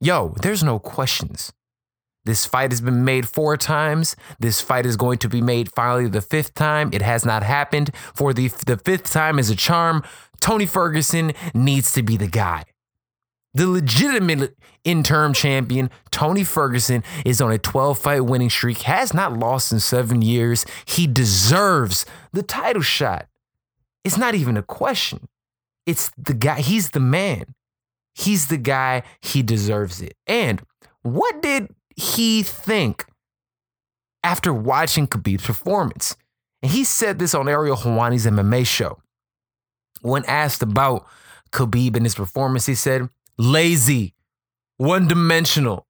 Yo, 0.00 0.34
there's 0.42 0.62
no 0.62 0.78
questions. 0.78 1.52
This 2.24 2.46
fight 2.46 2.70
has 2.70 2.80
been 2.80 3.04
made 3.04 3.28
four 3.28 3.56
times. 3.56 4.14
This 4.38 4.60
fight 4.60 4.86
is 4.86 4.96
going 4.96 5.18
to 5.18 5.28
be 5.28 5.40
made 5.40 5.72
finally 5.72 6.08
the 6.08 6.20
fifth 6.20 6.54
time. 6.54 6.90
It 6.92 7.02
has 7.02 7.24
not 7.24 7.42
happened. 7.42 7.90
For 8.14 8.32
the, 8.32 8.48
the 8.66 8.76
fifth 8.76 9.10
time 9.12 9.38
is 9.38 9.50
a 9.50 9.56
charm. 9.56 10.04
Tony 10.40 10.66
Ferguson 10.66 11.32
needs 11.52 11.92
to 11.92 12.02
be 12.02 12.16
the 12.16 12.28
guy. 12.28 12.64
The 13.54 13.66
legitimate 13.68 14.56
interim 14.82 15.34
champion, 15.34 15.90
Tony 16.10 16.42
Ferguson, 16.42 17.04
is 17.24 17.40
on 17.40 17.52
a 17.52 17.58
12 17.58 17.98
fight 17.98 18.20
winning 18.20 18.48
streak, 18.50 18.82
has 18.82 19.12
not 19.12 19.36
lost 19.36 19.72
in 19.72 19.80
seven 19.80 20.22
years. 20.22 20.64
He 20.86 21.06
deserves 21.06 22.06
the 22.32 22.42
title 22.42 22.82
shot. 22.82 23.26
It's 24.04 24.16
not 24.16 24.34
even 24.34 24.56
a 24.56 24.62
question. 24.62 25.28
It's 25.86 26.10
the 26.16 26.34
guy, 26.34 26.60
he's 26.60 26.90
the 26.90 27.00
man. 27.00 27.54
He's 28.14 28.46
the 28.46 28.56
guy, 28.58 29.02
he 29.20 29.42
deserves 29.42 30.00
it. 30.00 30.14
And 30.26 30.62
what 31.02 31.42
did 31.42 31.68
he 31.96 32.42
think 32.42 33.06
after 34.22 34.52
watching 34.52 35.06
Khabib's 35.06 35.46
performance? 35.46 36.16
And 36.62 36.70
he 36.70 36.84
said 36.84 37.18
this 37.18 37.34
on 37.34 37.48
Ariel 37.48 37.76
Helwani's 37.76 38.26
MMA 38.26 38.66
show. 38.66 39.00
When 40.00 40.24
asked 40.26 40.62
about 40.62 41.06
Khabib 41.50 41.96
and 41.96 42.04
his 42.04 42.14
performance, 42.14 42.66
he 42.66 42.74
said, 42.74 43.08
lazy, 43.38 44.14
one 44.76 45.06
dimensional, 45.08 45.86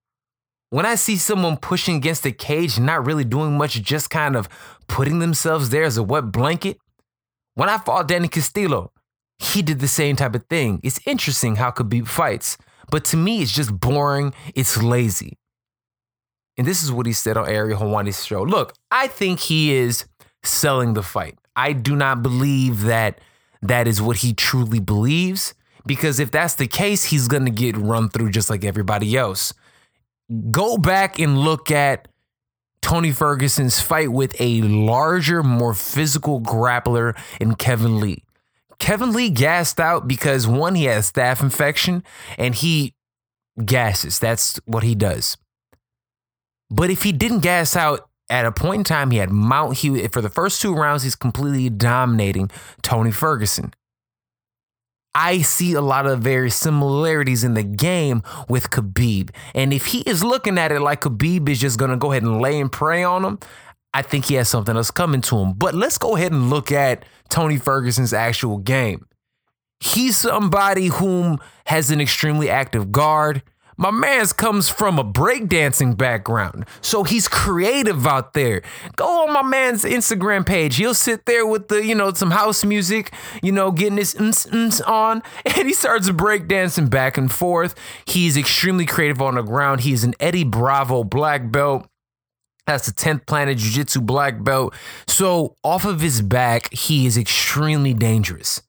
when 0.73 0.87
I 0.87 0.95
see 0.95 1.17
someone 1.17 1.57
pushing 1.57 1.97
against 1.97 2.23
the 2.23 2.31
cage, 2.31 2.79
not 2.79 3.05
really 3.05 3.23
doing 3.23 3.55
much, 3.57 3.79
just 3.83 4.09
kind 4.09 4.35
of 4.35 4.49
putting 4.87 5.19
themselves 5.19 5.69
there 5.69 5.83
as 5.83 5.97
a 5.97 6.03
wet 6.03 6.31
blanket. 6.31 6.79
When 7.53 7.69
I 7.69 7.77
fought 7.77 8.07
Danny 8.07 8.27
Castillo, 8.27 8.91
he 9.37 9.61
did 9.61 9.79
the 9.79 9.87
same 9.87 10.15
type 10.15 10.33
of 10.33 10.47
thing. 10.47 10.79
It's 10.83 10.99
interesting 11.05 11.57
how 11.57 11.69
Khabib 11.69 12.07
fights, 12.07 12.57
but 12.89 13.05
to 13.05 13.17
me, 13.17 13.43
it's 13.43 13.51
just 13.51 13.79
boring. 13.79 14.33
It's 14.55 14.81
lazy. 14.81 15.37
And 16.57 16.67
this 16.67 16.83
is 16.83 16.91
what 16.91 17.05
he 17.05 17.13
said 17.13 17.37
on 17.37 17.49
Ariel 17.49 17.79
Helwani's 17.79 18.25
show. 18.25 18.43
Look, 18.43 18.73
I 18.91 19.07
think 19.07 19.39
he 19.39 19.73
is 19.73 20.05
selling 20.43 20.93
the 20.93 21.03
fight. 21.03 21.37
I 21.55 21.73
do 21.73 21.95
not 21.95 22.21
believe 22.21 22.83
that 22.83 23.19
that 23.61 23.87
is 23.87 24.01
what 24.01 24.17
he 24.17 24.33
truly 24.33 24.79
believes, 24.79 25.53
because 25.85 26.19
if 26.19 26.31
that's 26.31 26.55
the 26.55 26.67
case, 26.67 27.05
he's 27.05 27.27
going 27.27 27.45
to 27.45 27.51
get 27.51 27.77
run 27.77 28.09
through 28.09 28.31
just 28.31 28.49
like 28.49 28.63
everybody 28.63 29.15
else 29.15 29.53
go 30.51 30.77
back 30.77 31.19
and 31.19 31.37
look 31.37 31.71
at 31.71 32.07
Tony 32.81 33.11
Ferguson's 33.11 33.79
fight 33.79 34.11
with 34.11 34.39
a 34.39 34.61
larger, 34.61 35.41
more 35.43 35.73
physical 35.73 36.41
grappler 36.41 37.17
in 37.39 37.55
Kevin 37.55 37.99
Lee. 37.99 38.23
Kevin 38.79 39.13
Lee 39.13 39.29
gassed 39.29 39.79
out 39.79 40.07
because 40.07 40.45
one, 40.45 40.75
he 40.75 40.85
has 40.85 41.11
staph 41.11 41.41
infection 41.41 42.03
and 42.37 42.55
he 42.55 42.93
gasses. 43.63 44.19
That's 44.19 44.59
what 44.65 44.83
he 44.83 44.95
does. 44.95 45.37
But 46.69 46.89
if 46.89 47.03
he 47.03 47.11
didn't 47.11 47.39
gas 47.39 47.75
out 47.75 48.09
at 48.29 48.45
a 48.45 48.51
point 48.51 48.79
in 48.79 48.83
time, 48.83 49.11
he 49.11 49.17
had 49.17 49.29
mount. 49.29 49.77
He 49.77 50.07
for 50.07 50.21
the 50.21 50.29
first 50.29 50.61
two 50.61 50.73
rounds, 50.73 51.03
he's 51.03 51.15
completely 51.15 51.69
dominating 51.69 52.49
Tony 52.81 53.11
Ferguson. 53.11 53.73
I 55.15 55.41
see 55.41 55.73
a 55.73 55.81
lot 55.81 56.07
of 56.07 56.21
very 56.21 56.49
similarities 56.49 57.43
in 57.43 57.53
the 57.53 57.63
game 57.63 58.23
with 58.49 58.71
Khabib. 58.71 59.29
And 59.53 59.71
if 59.71 59.87
he 59.87 60.01
is 60.01 60.23
looking 60.23 60.57
at 60.57 60.71
it 60.71 60.79
like 60.79 61.01
Khabib 61.01 61.47
is 61.49 61.59
just 61.59 61.77
going 61.77 61.91
to 61.91 61.97
go 61.97 62.11
ahead 62.11 62.23
and 62.23 62.41
lay 62.41 62.59
and 62.59 62.71
pray 62.71 63.03
on 63.03 63.23
him, 63.23 63.37
I 63.93 64.01
think 64.01 64.25
he 64.25 64.35
has 64.35 64.49
something 64.49 64.75
else 64.75 64.89
coming 64.89 65.21
to 65.21 65.37
him. 65.37 65.53
But 65.53 65.75
let's 65.75 65.99
go 65.99 66.15
ahead 66.15 66.31
and 66.31 66.49
look 66.49 66.71
at 66.71 67.05
Tony 67.29 67.57
Ferguson's 67.57 68.13
actual 68.13 68.57
game. 68.57 69.05
He's 69.79 70.17
somebody 70.17 70.87
whom 70.87 71.39
has 71.67 71.91
an 71.91 72.01
extremely 72.01 72.49
active 72.49 72.91
guard. 72.91 73.43
My 73.77 73.91
man's 73.91 74.33
comes 74.33 74.69
from 74.69 74.99
a 74.99 75.03
breakdancing 75.03 75.97
background, 75.97 76.65
so 76.81 77.03
he's 77.03 77.27
creative 77.27 78.05
out 78.05 78.33
there. 78.33 78.61
Go 78.95 79.23
on 79.23 79.33
my 79.33 79.41
man's 79.41 79.83
Instagram 79.83 80.45
page. 80.45 80.75
He'll 80.75 80.93
sit 80.93 81.25
there 81.25 81.45
with 81.45 81.67
the, 81.67 81.85
you 81.85 81.95
know, 81.95 82.13
some 82.13 82.31
house 82.31 82.63
music, 82.63 83.13
you 83.41 83.51
know, 83.51 83.71
getting 83.71 83.97
his 83.97 84.15
on, 84.81 85.23
and 85.45 85.67
he 85.67 85.73
starts 85.73 86.09
breakdancing 86.09 86.89
back 86.89 87.17
and 87.17 87.31
forth. 87.31 87.75
He's 88.05 88.37
extremely 88.37 88.85
creative 88.85 89.21
on 89.21 89.35
the 89.35 89.41
ground. 89.41 89.81
He's 89.81 90.03
an 90.03 90.13
Eddie 90.19 90.43
Bravo 90.43 91.03
black 91.03 91.51
belt. 91.51 91.87
That's 92.65 92.85
the 92.85 92.93
10th 92.93 93.25
planet 93.25 93.57
jiu 93.57 93.71
jitsu 93.71 94.01
black 94.01 94.41
belt. 94.43 94.73
So, 95.05 95.57
off 95.63 95.83
of 95.83 95.99
his 95.99 96.21
back, 96.21 96.71
he 96.73 97.05
is 97.05 97.17
extremely 97.17 97.93
dangerous 97.93 98.61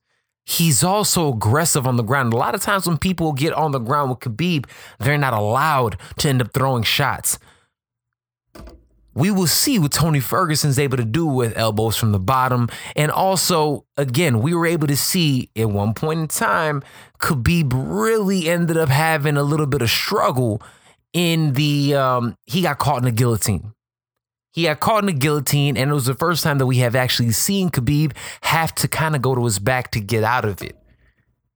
he's 0.45 0.83
also 0.83 1.33
aggressive 1.33 1.87
on 1.87 1.97
the 1.97 2.03
ground. 2.03 2.33
A 2.33 2.37
lot 2.37 2.55
of 2.55 2.61
times 2.61 2.87
when 2.87 2.97
people 2.97 3.33
get 3.33 3.53
on 3.53 3.71
the 3.71 3.79
ground 3.79 4.11
with 4.11 4.19
Khabib, 4.19 4.65
they're 4.99 5.17
not 5.17 5.33
allowed 5.33 5.97
to 6.19 6.29
end 6.29 6.41
up 6.41 6.53
throwing 6.53 6.83
shots. 6.83 7.39
We 9.15 9.31
will 9.31 9.47
see 9.47 9.79
what 9.79 9.93
Tony 9.93 10.19
Ferguson's 10.19 10.77
able 10.77 10.97
to 10.97 11.05
do 11.05 11.25
with 11.25 11.57
elbows 11.57 11.95
from 11.95 12.11
the 12.11 12.19
bottom. 12.19 12.67
And 12.97 13.09
also, 13.09 13.85
again, 13.95 14.41
we 14.41 14.53
were 14.53 14.65
able 14.65 14.87
to 14.87 14.97
see 14.97 15.49
at 15.55 15.69
one 15.69 15.93
point 15.93 16.19
in 16.19 16.27
time, 16.27 16.83
Khabib 17.19 17.71
really 17.73 18.49
ended 18.49 18.75
up 18.75 18.89
having 18.89 19.37
a 19.37 19.43
little 19.43 19.67
bit 19.67 19.81
of 19.81 19.89
struggle 19.89 20.61
in 21.13 21.53
the, 21.53 21.95
um, 21.95 22.35
he 22.45 22.61
got 22.61 22.77
caught 22.77 22.97
in 22.97 23.05
the 23.05 23.11
guillotine. 23.11 23.73
He 24.55 24.63
got 24.63 24.79
caught 24.79 25.03
in 25.03 25.07
the 25.07 25.11
guillotine, 25.11 25.75
and 25.75 25.91
it 25.91 25.93
was 25.93 26.05
the 26.05 26.13
first 26.13 26.41
time 26.41 26.59
that 26.59 26.65
we 26.65 26.77
have 26.77 26.95
actually 26.95 27.31
seen 27.31 27.69
Khabib 27.69 28.13
have 28.39 28.73
to 28.75 28.87
kind 28.87 29.13
of 29.13 29.21
go 29.21 29.35
to 29.35 29.43
his 29.43 29.59
back 29.59 29.91
to 29.91 29.99
get 29.99 30.23
out 30.23 30.45
of 30.45 30.61
it. 30.61 30.77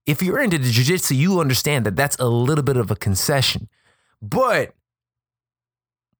If 0.05 0.21
you're 0.21 0.41
into 0.41 0.57
the 0.57 0.69
jiu-jitsu, 0.69 1.15
you 1.15 1.39
understand 1.39 1.85
that 1.85 1.95
that's 1.95 2.17
a 2.17 2.27
little 2.27 2.63
bit 2.63 2.75
of 2.75 2.91
a 2.91 2.97
concession. 2.97 3.69
But 4.21 4.73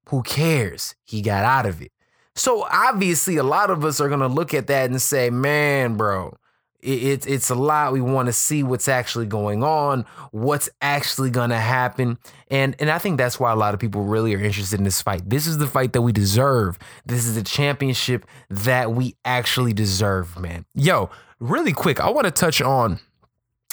who 0.08 0.22
cares? 0.22 0.94
He 1.04 1.20
got 1.20 1.44
out 1.44 1.66
of 1.66 1.82
it. 1.82 1.92
So 2.34 2.66
obviously, 2.72 3.36
a 3.36 3.42
lot 3.42 3.68
of 3.68 3.84
us 3.84 4.00
are 4.00 4.08
gonna 4.08 4.26
look 4.26 4.54
at 4.54 4.66
that 4.68 4.88
and 4.88 5.02
say, 5.02 5.28
"Man, 5.28 5.98
bro, 5.98 6.34
it's 6.82 7.26
it's 7.26 7.50
a 7.50 7.54
lot. 7.54 7.92
We 7.92 8.00
want 8.00 8.26
to 8.26 8.32
see 8.32 8.62
what's 8.62 8.88
actually 8.88 9.26
going 9.26 9.62
on, 9.62 10.04
what's 10.30 10.68
actually 10.80 11.30
gonna 11.30 11.60
happen, 11.60 12.18
and 12.50 12.76
and 12.78 12.90
I 12.90 12.98
think 12.98 13.18
that's 13.18 13.38
why 13.38 13.52
a 13.52 13.56
lot 13.56 13.74
of 13.74 13.80
people 13.80 14.02
really 14.02 14.34
are 14.34 14.40
interested 14.40 14.78
in 14.78 14.84
this 14.84 15.02
fight. 15.02 15.28
This 15.28 15.46
is 15.46 15.58
the 15.58 15.66
fight 15.66 15.92
that 15.92 16.02
we 16.02 16.12
deserve. 16.12 16.78
This 17.06 17.24
is 17.24 17.34
the 17.34 17.42
championship 17.42 18.26
that 18.48 18.92
we 18.92 19.16
actually 19.24 19.72
deserve, 19.72 20.38
man. 20.38 20.64
Yo, 20.74 21.10
really 21.38 21.72
quick, 21.72 22.00
I 22.00 22.10
want 22.10 22.26
to 22.26 22.30
touch 22.30 22.60
on. 22.60 23.00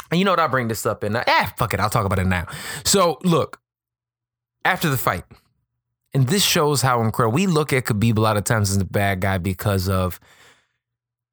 And 0.09 0.19
you 0.19 0.25
know 0.25 0.31
what? 0.31 0.39
I'll 0.39 0.47
bring 0.47 0.67
this 0.67 0.85
up 0.85 1.03
and 1.03 1.17
ah, 1.17 1.53
fuck 1.57 1.73
it, 1.73 1.79
I'll 1.79 1.89
talk 1.89 2.05
about 2.05 2.19
it 2.19 2.27
now. 2.27 2.47
So 2.85 3.19
look, 3.23 3.59
after 4.63 4.89
the 4.89 4.97
fight, 4.97 5.23
and 6.13 6.27
this 6.27 6.43
shows 6.43 6.81
how 6.81 7.01
incredible 7.01 7.35
we 7.35 7.47
look 7.47 7.73
at 7.73 7.85
Khabib 7.85 8.17
a 8.17 8.21
lot 8.21 8.37
of 8.37 8.43
times 8.43 8.71
as 8.71 8.77
a 8.77 8.85
bad 8.85 9.19
guy 9.19 9.37
because 9.37 9.89
of 9.89 10.19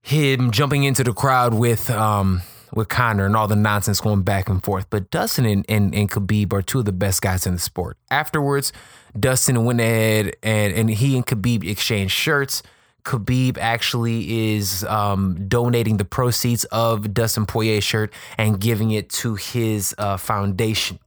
him 0.04 0.50
jumping 0.50 0.84
into 0.84 1.02
the 1.02 1.14
crowd 1.14 1.54
with 1.54 1.90
um 1.90 2.42
with 2.74 2.88
Conor 2.88 3.24
and 3.24 3.36
all 3.36 3.48
the 3.48 3.56
nonsense 3.56 4.00
going 4.00 4.22
back 4.22 4.48
and 4.48 4.62
forth. 4.62 4.90
But 4.90 5.10
Dustin 5.10 5.46
and, 5.46 5.64
and, 5.68 5.94
and 5.94 6.10
Khabib 6.10 6.52
are 6.52 6.60
two 6.60 6.80
of 6.80 6.84
the 6.84 6.92
best 6.92 7.22
guys 7.22 7.46
in 7.46 7.54
the 7.54 7.60
sport. 7.60 7.96
Afterwards, 8.10 8.72
Dustin 9.18 9.64
went 9.64 9.80
ahead 9.80 10.34
and, 10.42 10.74
and 10.74 10.90
he 10.90 11.14
and 11.14 11.24
Khabib 11.24 11.64
exchanged 11.64 12.12
shirts. 12.12 12.64
Khabib 13.04 13.58
actually 13.58 14.54
is 14.54 14.82
um, 14.84 15.46
donating 15.46 15.98
the 15.98 16.04
proceeds 16.04 16.64
of 16.64 17.14
Dustin 17.14 17.46
Poirier's 17.46 17.84
shirt 17.84 18.12
and 18.36 18.60
giving 18.60 18.90
it 18.90 19.08
to 19.10 19.36
his 19.36 19.94
uh, 19.96 20.16
foundation. 20.16 20.98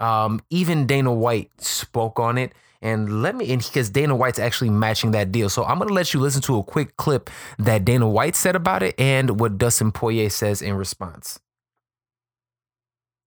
Um, 0.00 0.40
even 0.50 0.86
Dana 0.86 1.12
White 1.12 1.52
spoke 1.60 2.18
on 2.18 2.38
it 2.38 2.52
and 2.84 3.22
let 3.22 3.34
me, 3.34 3.50
and 3.50 3.62
because 3.62 3.88
Dana 3.88 4.14
White's 4.14 4.38
actually 4.38 4.68
matching 4.68 5.12
that 5.12 5.32
deal. 5.32 5.48
So 5.48 5.64
I'm 5.64 5.78
going 5.78 5.88
to 5.88 5.94
let 5.94 6.12
you 6.12 6.20
listen 6.20 6.42
to 6.42 6.58
a 6.58 6.62
quick 6.62 6.98
clip 6.98 7.30
that 7.58 7.84
Dana 7.86 8.06
White 8.06 8.36
said 8.36 8.54
about 8.54 8.82
it 8.82 8.94
and 8.98 9.40
what 9.40 9.56
Dustin 9.56 9.90
Poirier 9.90 10.28
says 10.28 10.60
in 10.60 10.74
response. 10.74 11.40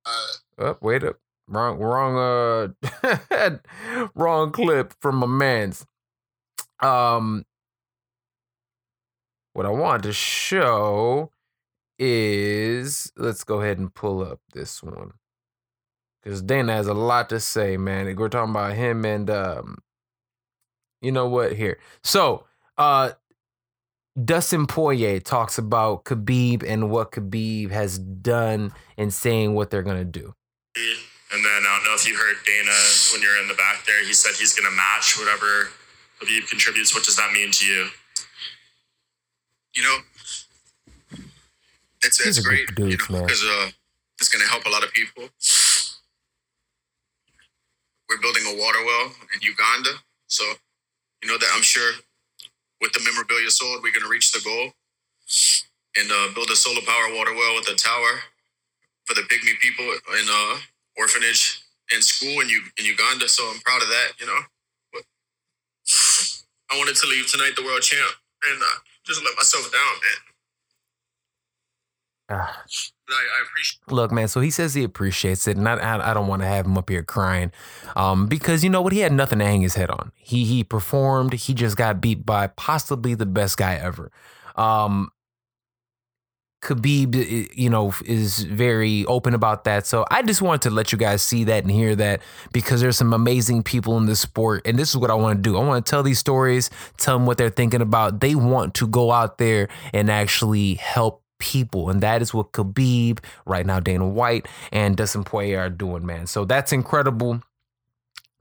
Uh, 0.05 0.27
oh, 0.59 0.77
wait 0.79 1.03
up. 1.03 1.17
Wrong, 1.47 1.79
wrong, 1.79 2.73
uh, 3.01 3.57
wrong 4.15 4.51
clip 4.51 4.93
from 5.01 5.15
my 5.15 5.25
man's. 5.27 5.85
Um, 6.81 7.45
what 9.53 9.65
I 9.65 9.69
want 9.69 10.03
to 10.03 10.13
show 10.13 11.31
is 11.97 13.11
let's 13.17 13.43
go 13.43 13.61
ahead 13.61 13.79
and 13.79 13.91
pull 13.91 14.21
up 14.21 14.39
this 14.53 14.83
one 14.83 15.13
because 16.27 16.41
Dana 16.41 16.73
has 16.73 16.87
a 16.87 16.93
lot 16.93 17.29
to 17.29 17.39
say, 17.39 17.77
man. 17.77 18.13
We're 18.17 18.27
talking 18.27 18.51
about 18.51 18.73
him 18.73 19.05
and 19.05 19.29
um, 19.29 19.77
you 21.01 21.09
know 21.09 21.29
what? 21.29 21.53
Here, 21.53 21.79
so 22.03 22.43
uh, 22.77 23.11
Dustin 24.21 24.67
Poirier 24.67 25.21
talks 25.21 25.57
about 25.57 26.03
Khabib 26.03 26.65
and 26.67 26.91
what 26.91 27.13
Khabib 27.13 27.71
has 27.71 27.97
done 27.97 28.73
and 28.97 29.13
saying 29.13 29.53
what 29.53 29.69
they're 29.69 29.83
gonna 29.83 30.03
do. 30.03 30.33
And 31.31 31.45
then 31.45 31.63
I 31.65 31.77
don't 31.77 31.85
know 31.85 31.95
if 31.95 32.05
you 32.05 32.17
heard 32.17 32.35
Dana 32.45 32.75
when 33.13 33.21
you're 33.21 33.41
in 33.41 33.47
the 33.47 33.53
back 33.53 33.85
there. 33.87 34.03
He 34.03 34.13
said 34.13 34.33
he's 34.37 34.53
gonna 34.53 34.75
match 34.75 35.17
whatever 35.17 35.69
Khabib 36.19 36.49
contributes. 36.49 36.93
What 36.93 37.05
does 37.05 37.15
that 37.15 37.31
mean 37.31 37.51
to 37.51 37.65
you? 37.65 37.87
You 39.75 39.83
know, 39.83 39.97
it's, 42.03 42.19
it's 42.19 42.39
great 42.39 42.67
dude, 42.75 42.91
you 42.91 42.97
know, 43.09 43.21
because 43.21 43.43
uh, 43.45 43.69
it's 44.19 44.27
gonna 44.27 44.49
help 44.49 44.65
a 44.65 44.69
lot 44.69 44.83
of 44.83 44.91
people. 44.91 45.29
We're 48.09 48.21
building 48.21 48.43
a 48.47 48.57
water 48.59 48.79
well 48.85 49.07
in 49.35 49.41
Uganda. 49.41 49.91
So, 50.27 50.45
you 51.23 51.29
know 51.29 51.37
that 51.37 51.49
I'm 51.55 51.63
sure 51.63 51.93
with 52.81 52.93
the 52.93 53.01
memorabilia 53.05 53.49
sold, 53.51 53.83
we're 53.83 53.93
going 53.93 54.03
to 54.05 54.09
reach 54.09 54.31
the 54.31 54.41
goal 54.43 54.71
and 55.97 56.11
uh, 56.11 56.33
build 56.35 56.49
a 56.51 56.55
solar 56.55 56.81
power 56.85 57.13
water 57.15 57.33
well 57.35 57.55
with 57.55 57.67
a 57.69 57.75
tower 57.75 58.21
for 59.05 59.15
the 59.15 59.21
pygmy 59.23 59.57
people 59.59 59.85
in 59.85 60.25
uh, 60.29 60.57
orphanage 60.97 61.61
and 61.93 62.03
school 62.03 62.41
in, 62.41 62.49
U- 62.49 62.63
in 62.79 62.85
Uganda. 62.85 63.27
So 63.29 63.43
I'm 63.53 63.59
proud 63.61 63.81
of 63.81 63.89
that, 63.89 64.09
you 64.19 64.27
know. 64.27 64.39
But 64.93 65.03
I 66.71 66.77
wanted 66.77 66.95
to 66.97 67.07
leave 67.07 67.31
tonight 67.31 67.53
the 67.55 67.63
world 67.63 67.81
champ 67.83 68.11
and 68.49 68.61
uh, 68.61 68.79
just 69.05 69.23
let 69.23 69.35
myself 69.37 69.71
down, 69.71 69.95
man. 70.01 70.26
I, 72.29 72.35
I. 73.09 73.93
Look, 73.93 74.11
man. 74.11 74.27
So 74.27 74.41
he 74.41 74.49
says 74.49 74.73
he 74.73 74.83
appreciates 74.83 75.47
it, 75.47 75.57
and 75.57 75.67
I, 75.67 76.11
I 76.11 76.13
don't 76.13 76.27
want 76.27 76.41
to 76.41 76.47
have 76.47 76.65
him 76.65 76.77
up 76.77 76.89
here 76.89 77.03
crying, 77.03 77.51
um, 77.95 78.27
because 78.27 78.63
you 78.63 78.69
know 78.69 78.81
what? 78.81 78.93
He 78.93 78.99
had 78.99 79.13
nothing 79.13 79.39
to 79.39 79.45
hang 79.45 79.61
his 79.61 79.75
head 79.75 79.89
on. 79.89 80.11
He 80.15 80.43
he 80.45 80.63
performed. 80.63 81.33
He 81.33 81.53
just 81.53 81.77
got 81.77 82.01
beat 82.01 82.25
by 82.25 82.47
possibly 82.47 83.15
the 83.15 83.25
best 83.25 83.57
guy 83.57 83.75
ever. 83.75 84.11
Um, 84.55 85.11
Khabib, 86.63 87.55
you 87.55 87.69
know, 87.69 87.93
is 88.05 88.43
very 88.43 89.05
open 89.05 89.33
about 89.33 89.63
that. 89.65 89.85
So 89.85 90.05
I 90.09 90.23
just 90.23 90.41
wanted 90.41 90.63
to 90.63 90.71
let 90.71 90.91
you 90.91 90.97
guys 90.97 91.21
see 91.21 91.43
that 91.45 91.63
and 91.63 91.71
hear 91.71 91.95
that 91.95 92.21
because 92.51 92.81
there's 92.81 92.97
some 92.97 93.13
amazing 93.13 93.63
people 93.63 93.95
in 93.97 94.07
this 94.07 94.19
sport. 94.19 94.63
And 94.65 94.77
this 94.77 94.89
is 94.89 94.97
what 94.97 95.11
I 95.11 95.13
want 95.13 95.37
to 95.37 95.49
do. 95.49 95.55
I 95.55 95.63
want 95.63 95.85
to 95.85 95.89
tell 95.89 96.01
these 96.01 96.19
stories, 96.19 96.69
tell 96.97 97.15
them 97.17 97.25
what 97.27 97.37
they're 97.37 97.51
thinking 97.51 97.81
about. 97.81 98.19
They 98.19 98.33
want 98.35 98.73
to 98.75 98.87
go 98.87 99.11
out 99.11 99.37
there 99.37 99.69
and 99.93 100.09
actually 100.09 100.73
help 100.75 101.23
people. 101.39 101.89
And 101.89 102.01
that 102.01 102.21
is 102.21 102.33
what 102.33 102.51
Khabib, 102.51 103.19
right 103.45 103.65
now 103.65 103.79
Dana 103.79 104.07
White, 104.07 104.47
and 104.71 104.95
Dustin 104.95 105.23
Poirier 105.23 105.59
are 105.59 105.69
doing, 105.69 106.05
man. 106.05 106.27
So 106.27 106.45
that's 106.45 106.71
incredible. 106.71 107.41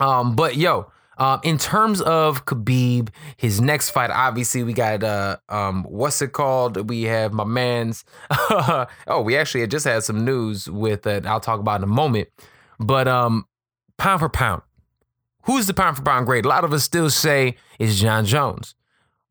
Um, 0.01 0.37
but 0.37 0.57
yo, 0.57 0.91
um, 1.19 1.41
in 1.43 1.57
terms 1.57 2.03
of 2.03 2.45
Khabib, 2.45 3.09
his 3.37 3.61
next 3.61 3.91
fight, 3.91 4.11
obviously 4.11 4.63
we 4.63 4.73
got 4.73 5.03
uh 5.03 5.39
um 5.49 5.85
what's 5.85 6.21
it 6.21 6.33
called? 6.33 6.89
We 6.89 7.05
have 7.05 7.33
my 7.33 7.45
man's 7.45 8.05
oh, 8.31 9.23
we 9.25 9.37
actually 9.37 9.63
had 9.63 9.71
just 9.71 9.87
had 9.87 10.05
some 10.05 10.25
news 10.25 10.69
with 10.69 11.07
it. 11.07 11.27
I'll 11.27 11.41
talk 11.41 11.61
about 11.61 11.81
in 11.81 11.85
a 11.85 11.89
moment. 11.89 12.29
But 12.79 13.09
um 13.09 13.47
pound 13.97 14.21
for 14.21 14.29
pound, 14.29 14.63
who's 15.45 15.67
the 15.67 15.75
pound 15.75 15.97
for 15.97 16.03
pound 16.03 16.27
great? 16.27 16.45
A 16.45 16.49
lot 16.49 16.65
of 16.65 16.73
us 16.75 16.85
still 16.85 17.09
say 17.09 17.57
it's 17.79 17.99
Jon 17.99 18.27
Jones. 18.27 18.75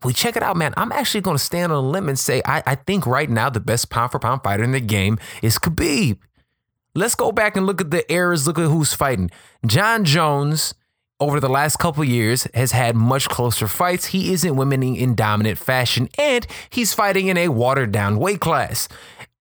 We 0.03 0.13
check 0.13 0.35
it 0.35 0.43
out, 0.43 0.57
man. 0.57 0.73
I'm 0.77 0.91
actually 0.91 1.21
gonna 1.21 1.39
stand 1.39 1.71
on 1.71 1.83
a 1.83 1.87
limb 1.87 2.09
and 2.09 2.19
say 2.19 2.41
I, 2.45 2.61
I 2.65 2.75
think 2.75 3.07
right 3.07 3.29
now 3.29 3.49
the 3.49 3.59
best 3.59 3.89
pound 3.89 4.11
for 4.11 4.19
pound 4.19 4.41
fighter 4.43 4.63
in 4.63 4.71
the 4.71 4.79
game 4.79 5.17
is 5.41 5.57
Khabib. 5.57 6.19
Let's 6.93 7.15
go 7.15 7.31
back 7.31 7.57
and 7.57 7.65
look 7.65 7.81
at 7.81 7.91
the 7.91 8.09
eras. 8.11 8.47
Look 8.47 8.57
at 8.57 8.69
who's 8.69 8.93
fighting. 8.93 9.29
Jon 9.65 10.05
Jones, 10.05 10.73
over 11.19 11.39
the 11.39 11.49
last 11.49 11.77
couple 11.77 12.03
years, 12.03 12.47
has 12.53 12.71
had 12.71 12.95
much 12.95 13.27
closer 13.27 13.67
fights. 13.67 14.07
He 14.07 14.31
isn't 14.31 14.55
winning 14.55 14.95
in 14.95 15.15
dominant 15.15 15.57
fashion, 15.57 16.07
and 16.17 16.47
he's 16.69 16.93
fighting 16.93 17.27
in 17.27 17.37
a 17.37 17.49
watered 17.49 17.91
down 17.91 18.17
weight 18.17 18.39
class. 18.39 18.87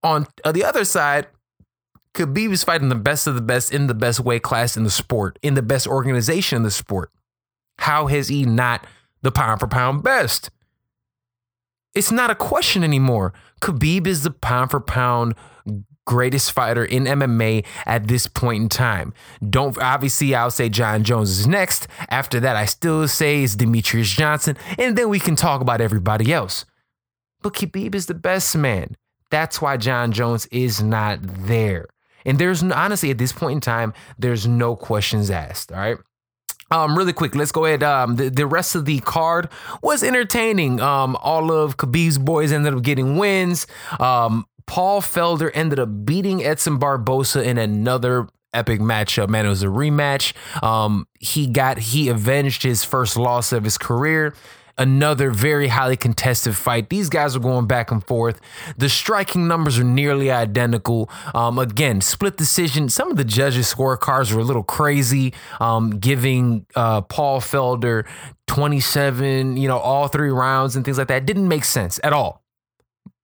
On 0.03 0.27
the 0.51 0.65
other 0.65 0.85
side, 0.85 1.29
Khabib 2.15 2.53
is 2.53 2.65
fighting 2.65 2.89
the 2.89 2.95
best 2.95 3.27
of 3.27 3.35
the 3.35 3.43
best 3.43 3.73
in 3.73 3.87
the 3.87 3.95
best 3.95 4.21
weight 4.21 4.43
class 4.43 4.77
in 4.77 4.85
the 4.85 4.91
sport, 4.91 5.39
in 5.43 5.55
the 5.55 5.63
best 5.63 5.87
organization 5.87 6.57
in 6.57 6.63
the 6.63 6.71
sport. 6.71 7.11
How 7.79 8.07
has 8.07 8.29
he 8.29 8.45
not 8.45 8.87
the 9.25 9.33
pound 9.33 9.59
for 9.59 9.67
pound 9.67 10.03
best? 10.05 10.51
It's 11.95 12.13
not 12.13 12.31
a 12.31 12.35
question 12.35 12.85
anymore. 12.85 13.33
Khabib 13.61 14.07
is 14.07 14.23
the 14.23 14.31
pound 14.31 14.71
for 14.71 14.81
pound 14.81 15.35
greatest 16.07 16.53
fighter 16.53 16.85
in 16.85 17.05
MMA 17.05 17.65
at 17.87 18.09
this 18.09 18.27
point 18.27 18.63
in 18.63 18.69
time. 18.69 19.15
Don't 19.49 19.79
obviously 19.79 20.35
I'll 20.35 20.51
say 20.51 20.69
Jon 20.69 21.03
Jones 21.03 21.31
is 21.31 21.47
next. 21.47 21.89
After 22.11 22.39
that, 22.41 22.57
I 22.57 22.67
still 22.67 23.09
say 23.09 23.43
it's 23.43 23.57
Demetrious 23.57 24.15
Johnson, 24.15 24.57
and 24.79 24.97
then 24.97 25.09
we 25.09 25.19
can 25.19 25.37
talk 25.37 25.61
about 25.61 25.81
everybody 25.81 26.33
else. 26.33 26.65
But 27.43 27.55
Khabib 27.55 27.95
is 27.95 28.07
the 28.07 28.15
best 28.15 28.55
man. 28.57 28.97
That's 29.31 29.63
why 29.63 29.77
Jon 29.77 30.13
Jones 30.13 30.47
is 30.47 30.83
not 30.83 31.19
there. 31.23 31.87
And 32.27 32.39
there's 32.39 32.63
honestly 32.63 33.11
at 33.11 33.19
this 33.19 33.33
point 33.33 33.57
in 33.57 33.61
time, 33.61 33.93
there's 34.19 34.47
no 34.47 34.77
questions 34.77 35.31
asked. 35.31 35.73
All 35.73 35.79
right. 35.79 35.99
Um, 36.75 36.99
really 36.99 37.13
quick, 37.13 37.37
let's 37.37 37.53
go 37.53 37.67
ahead. 37.67 37.85
Um, 37.85 38.17
the, 38.17 38.31
the 38.31 38.47
rest 38.47 38.75
of 38.75 38.85
the 38.85 38.99
card 39.01 39.49
was 39.81 40.03
entertaining. 40.03 40.81
Um, 40.81 41.17
all 41.23 41.53
of 41.53 41.77
Khabib's 41.77 42.19
boys 42.19 42.51
ended 42.51 42.75
up 42.75 42.83
getting 42.83 43.17
wins. 43.17 43.69
Um, 44.01 44.45
Paul 44.67 45.01
Felder 45.01 45.53
ended 45.55 45.79
up 45.79 46.05
beating 46.05 46.45
Edson 46.45 46.81
Barbosa 46.81 47.45
in 47.45 47.59
another 47.59 48.27
epic 48.53 48.81
matchup. 48.81 49.29
Man, 49.29 49.47
it 49.47 49.51
was 49.51 49.63
a 49.63 49.67
rematch. 49.67 50.33
Um, 50.65 51.07
he 51.21 51.47
got 51.47 51.79
he 51.79 52.09
avenged 52.09 52.65
his 52.65 52.83
first 52.83 53.17
loss 53.17 53.53
of 53.53 53.63
his 53.63 53.79
career. 53.79 54.35
Another 54.77 55.31
very 55.31 55.69
highly 55.69 55.97
contested 55.97 56.57
fight. 56.57 56.89
These 56.89 57.09
guys 57.09 57.37
are 57.37 57.41
going 57.41 57.67
back 57.67 57.91
and 57.91 58.05
forth. 58.05 58.41
The 58.77 58.89
striking 58.89 59.47
numbers 59.47 59.79
are 59.79 59.85
nearly 59.85 60.31
identical. 60.31 61.09
Um, 61.35 61.59
again, 61.59 62.01
split 62.01 62.37
decision. 62.37 62.89
Some 62.89 63.11
of 63.11 63.17
the 63.17 63.25
judges' 63.25 63.73
scorecards 63.73 64.33
were 64.33 64.41
a 64.41 64.45
little 64.45 64.65
crazy, 64.65 65.33
um, 65.61 65.99
giving 65.99 66.67
uh, 66.75 67.03
Paul 67.03 67.41
Felder 67.41 68.07
27, 68.47 69.57
you 69.57 69.69
know, 69.69 69.79
all 69.79 70.09
three 70.09 70.31
rounds 70.31 70.77
and 70.77 70.85
things 70.85 70.99
like 70.99 71.09
that. 71.09 71.25
Didn't 71.27 71.49
make 71.49 71.65
sense 71.65 71.99
at 72.03 72.13
all. 72.13 72.44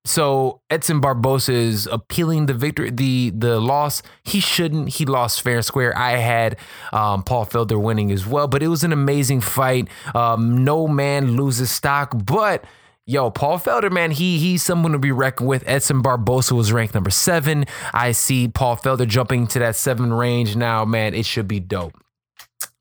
So 0.05 0.63
Edson 0.71 1.01
Barbosa 1.01 1.53
is 1.53 1.87
appealing 1.87 2.47
the 2.47 2.55
victory, 2.55 2.91
the 2.91 3.31
the 3.31 3.61
loss. 3.61 4.03
He 4.23 4.41
shouldn't. 4.41 4.89
He 4.89 5.05
lost 5.05 5.43
fair 5.43 5.57
and 5.57 5.65
square. 5.65 5.97
I 5.97 6.13
had 6.13 6.57
um, 6.93 7.23
Paul 7.23 7.45
Felder 7.47 7.81
winning 7.81 8.11
as 8.11 8.27
well, 8.27 8.49
but 8.49 8.63
it 8.63 8.69
was 8.69 8.83
an 8.83 8.93
amazing 8.93 9.43
fight. 9.43 9.89
Um, 10.15 10.65
no 10.65 10.89
man 10.89 11.37
loses 11.37 11.71
stock, 11.71 12.13
but. 12.25 12.65
Yo, 13.07 13.29
Paul 13.29 13.59
Felder, 13.59 13.91
man, 13.91 14.13
he 14.13 14.39
he's 14.39 14.63
someone 14.63 14.93
to 14.93 14.99
be 14.99 15.11
reckoned 15.11 15.49
with. 15.49 15.65
Edson 15.67 16.01
Barbosa 16.01 16.53
was 16.53 16.71
ranked 16.73 16.95
number 16.95 17.11
seven. 17.11 17.65
I 17.93 18.13
see 18.13 18.47
Paul 18.47 18.77
Felder 18.77 19.09
jumping 19.09 19.49
to 19.49 19.59
that 19.59 19.75
seven 19.75 20.13
range 20.13 20.55
now, 20.55 20.85
man. 20.85 21.13
It 21.13 21.27
should 21.27 21.49
be 21.49 21.59
dope. 21.59 21.95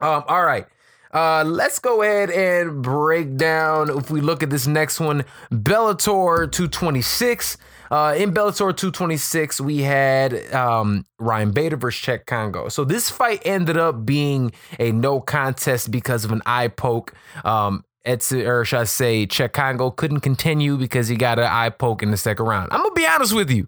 Um, 0.02 0.24
all 0.28 0.44
right. 0.44 0.68
Uh, 1.12 1.44
let's 1.44 1.80
go 1.80 2.02
ahead 2.04 2.30
and 2.30 2.82
break 2.82 3.36
down. 3.36 3.90
If 3.98 4.12
we 4.12 4.22
look 4.22 4.44
at 4.44 4.50
this 4.50 4.68
next 4.68 5.00
one, 5.00 5.26
Bellator 5.52 6.52
226. 6.52 7.58
Uh, 7.92 8.14
in 8.16 8.32
Bellator 8.32 8.76
226, 8.76 9.60
we 9.62 9.80
had 9.80 10.54
um, 10.54 11.06
Ryan 11.18 11.52
Bader 11.52 11.78
versus 11.78 12.06
Cheick 12.06 12.28
Kongo. 12.28 12.70
So 12.70 12.84
this 12.84 13.10
fight 13.10 13.42
ended 13.46 13.78
up 13.78 14.06
being 14.06 14.52
a 14.78 14.92
no 14.92 15.20
contest 15.20 15.90
because 15.90 16.24
of 16.24 16.32
an 16.32 16.44
eye 16.46 16.68
poke. 16.68 17.14
Um, 17.44 17.84
or 18.06 18.66
should 18.66 18.80
I 18.80 18.84
say, 18.84 19.26
Cheick 19.26 19.54
Kongo 19.54 19.90
couldn't 19.92 20.20
continue 20.22 20.78
because 20.78 21.08
he 21.08 21.16
got 21.16 21.40
an 21.40 21.46
eye 21.46 21.70
poke 21.70 22.04
in 22.04 22.12
the 22.12 22.18
second 22.18 22.46
round. 22.46 22.70
I'm 22.72 22.82
gonna 22.82 22.94
be 22.94 23.08
honest 23.08 23.34
with 23.34 23.50
you. 23.50 23.68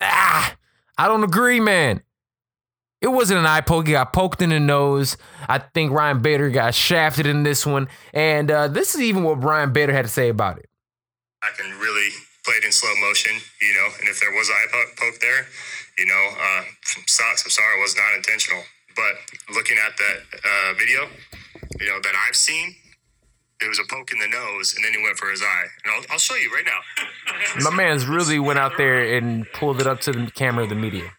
Ah, 0.00 0.54
I 0.98 1.08
don't 1.08 1.24
agree, 1.24 1.60
man. 1.60 2.02
It 3.04 3.12
wasn't 3.12 3.38
an 3.38 3.44
eye 3.44 3.60
poke. 3.60 3.86
He 3.86 3.92
got 3.92 4.14
poked 4.14 4.40
in 4.40 4.48
the 4.48 4.58
nose. 4.58 5.18
I 5.46 5.58
think 5.58 5.92
Ryan 5.92 6.22
Bader 6.22 6.48
got 6.48 6.74
shafted 6.74 7.26
in 7.26 7.42
this 7.42 7.66
one. 7.66 7.86
And 8.14 8.50
uh, 8.50 8.68
this 8.68 8.94
is 8.94 9.02
even 9.02 9.24
what 9.24 9.44
Ryan 9.44 9.74
Bader 9.74 9.92
had 9.92 10.06
to 10.06 10.10
say 10.10 10.30
about 10.30 10.56
it. 10.56 10.70
I 11.42 11.50
can 11.54 11.78
really 11.78 12.08
play 12.46 12.54
it 12.54 12.64
in 12.64 12.72
slow 12.72 12.94
motion, 13.02 13.32
you 13.60 13.74
know, 13.74 13.88
and 14.00 14.08
if 14.08 14.20
there 14.20 14.32
was 14.32 14.48
an 14.48 14.54
eye 14.54 14.66
po- 14.72 15.04
poke 15.04 15.20
there, 15.20 15.44
you 15.98 16.06
know, 16.06 16.28
uh, 16.40 16.62
sucks. 17.06 17.44
I'm 17.44 17.50
sorry, 17.50 17.76
it 17.76 17.82
was 17.82 17.94
not 17.94 18.16
intentional. 18.16 18.62
But 18.96 19.54
looking 19.54 19.76
at 19.76 19.98
that 19.98 20.16
uh, 20.42 20.72
video, 20.78 21.06
you 21.78 21.86
know, 21.86 22.00
that 22.00 22.14
I've 22.26 22.36
seen, 22.36 22.74
it 23.60 23.68
was 23.68 23.78
a 23.78 23.84
poke 23.86 24.12
in 24.12 24.18
the 24.18 24.28
nose, 24.28 24.72
and 24.74 24.82
then 24.82 24.94
he 24.94 25.02
went 25.04 25.18
for 25.18 25.30
his 25.30 25.42
eye. 25.42 25.66
And 25.84 25.92
I'll, 25.92 26.12
I'll 26.12 26.18
show 26.18 26.36
you 26.36 26.50
right 26.54 26.64
now. 26.64 27.68
My 27.70 27.76
man's 27.76 28.06
really 28.06 28.38
went 28.38 28.58
out 28.58 28.78
there 28.78 29.14
and 29.14 29.44
pulled 29.52 29.82
it 29.82 29.86
up 29.86 30.00
to 30.00 30.12
the 30.12 30.30
camera 30.30 30.64
of 30.64 30.70
the 30.70 30.74
media. 30.74 31.12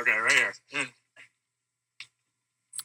Okay, 0.00 0.18
right 0.18 0.32
here. 0.32 0.54
Mm. 0.74 0.88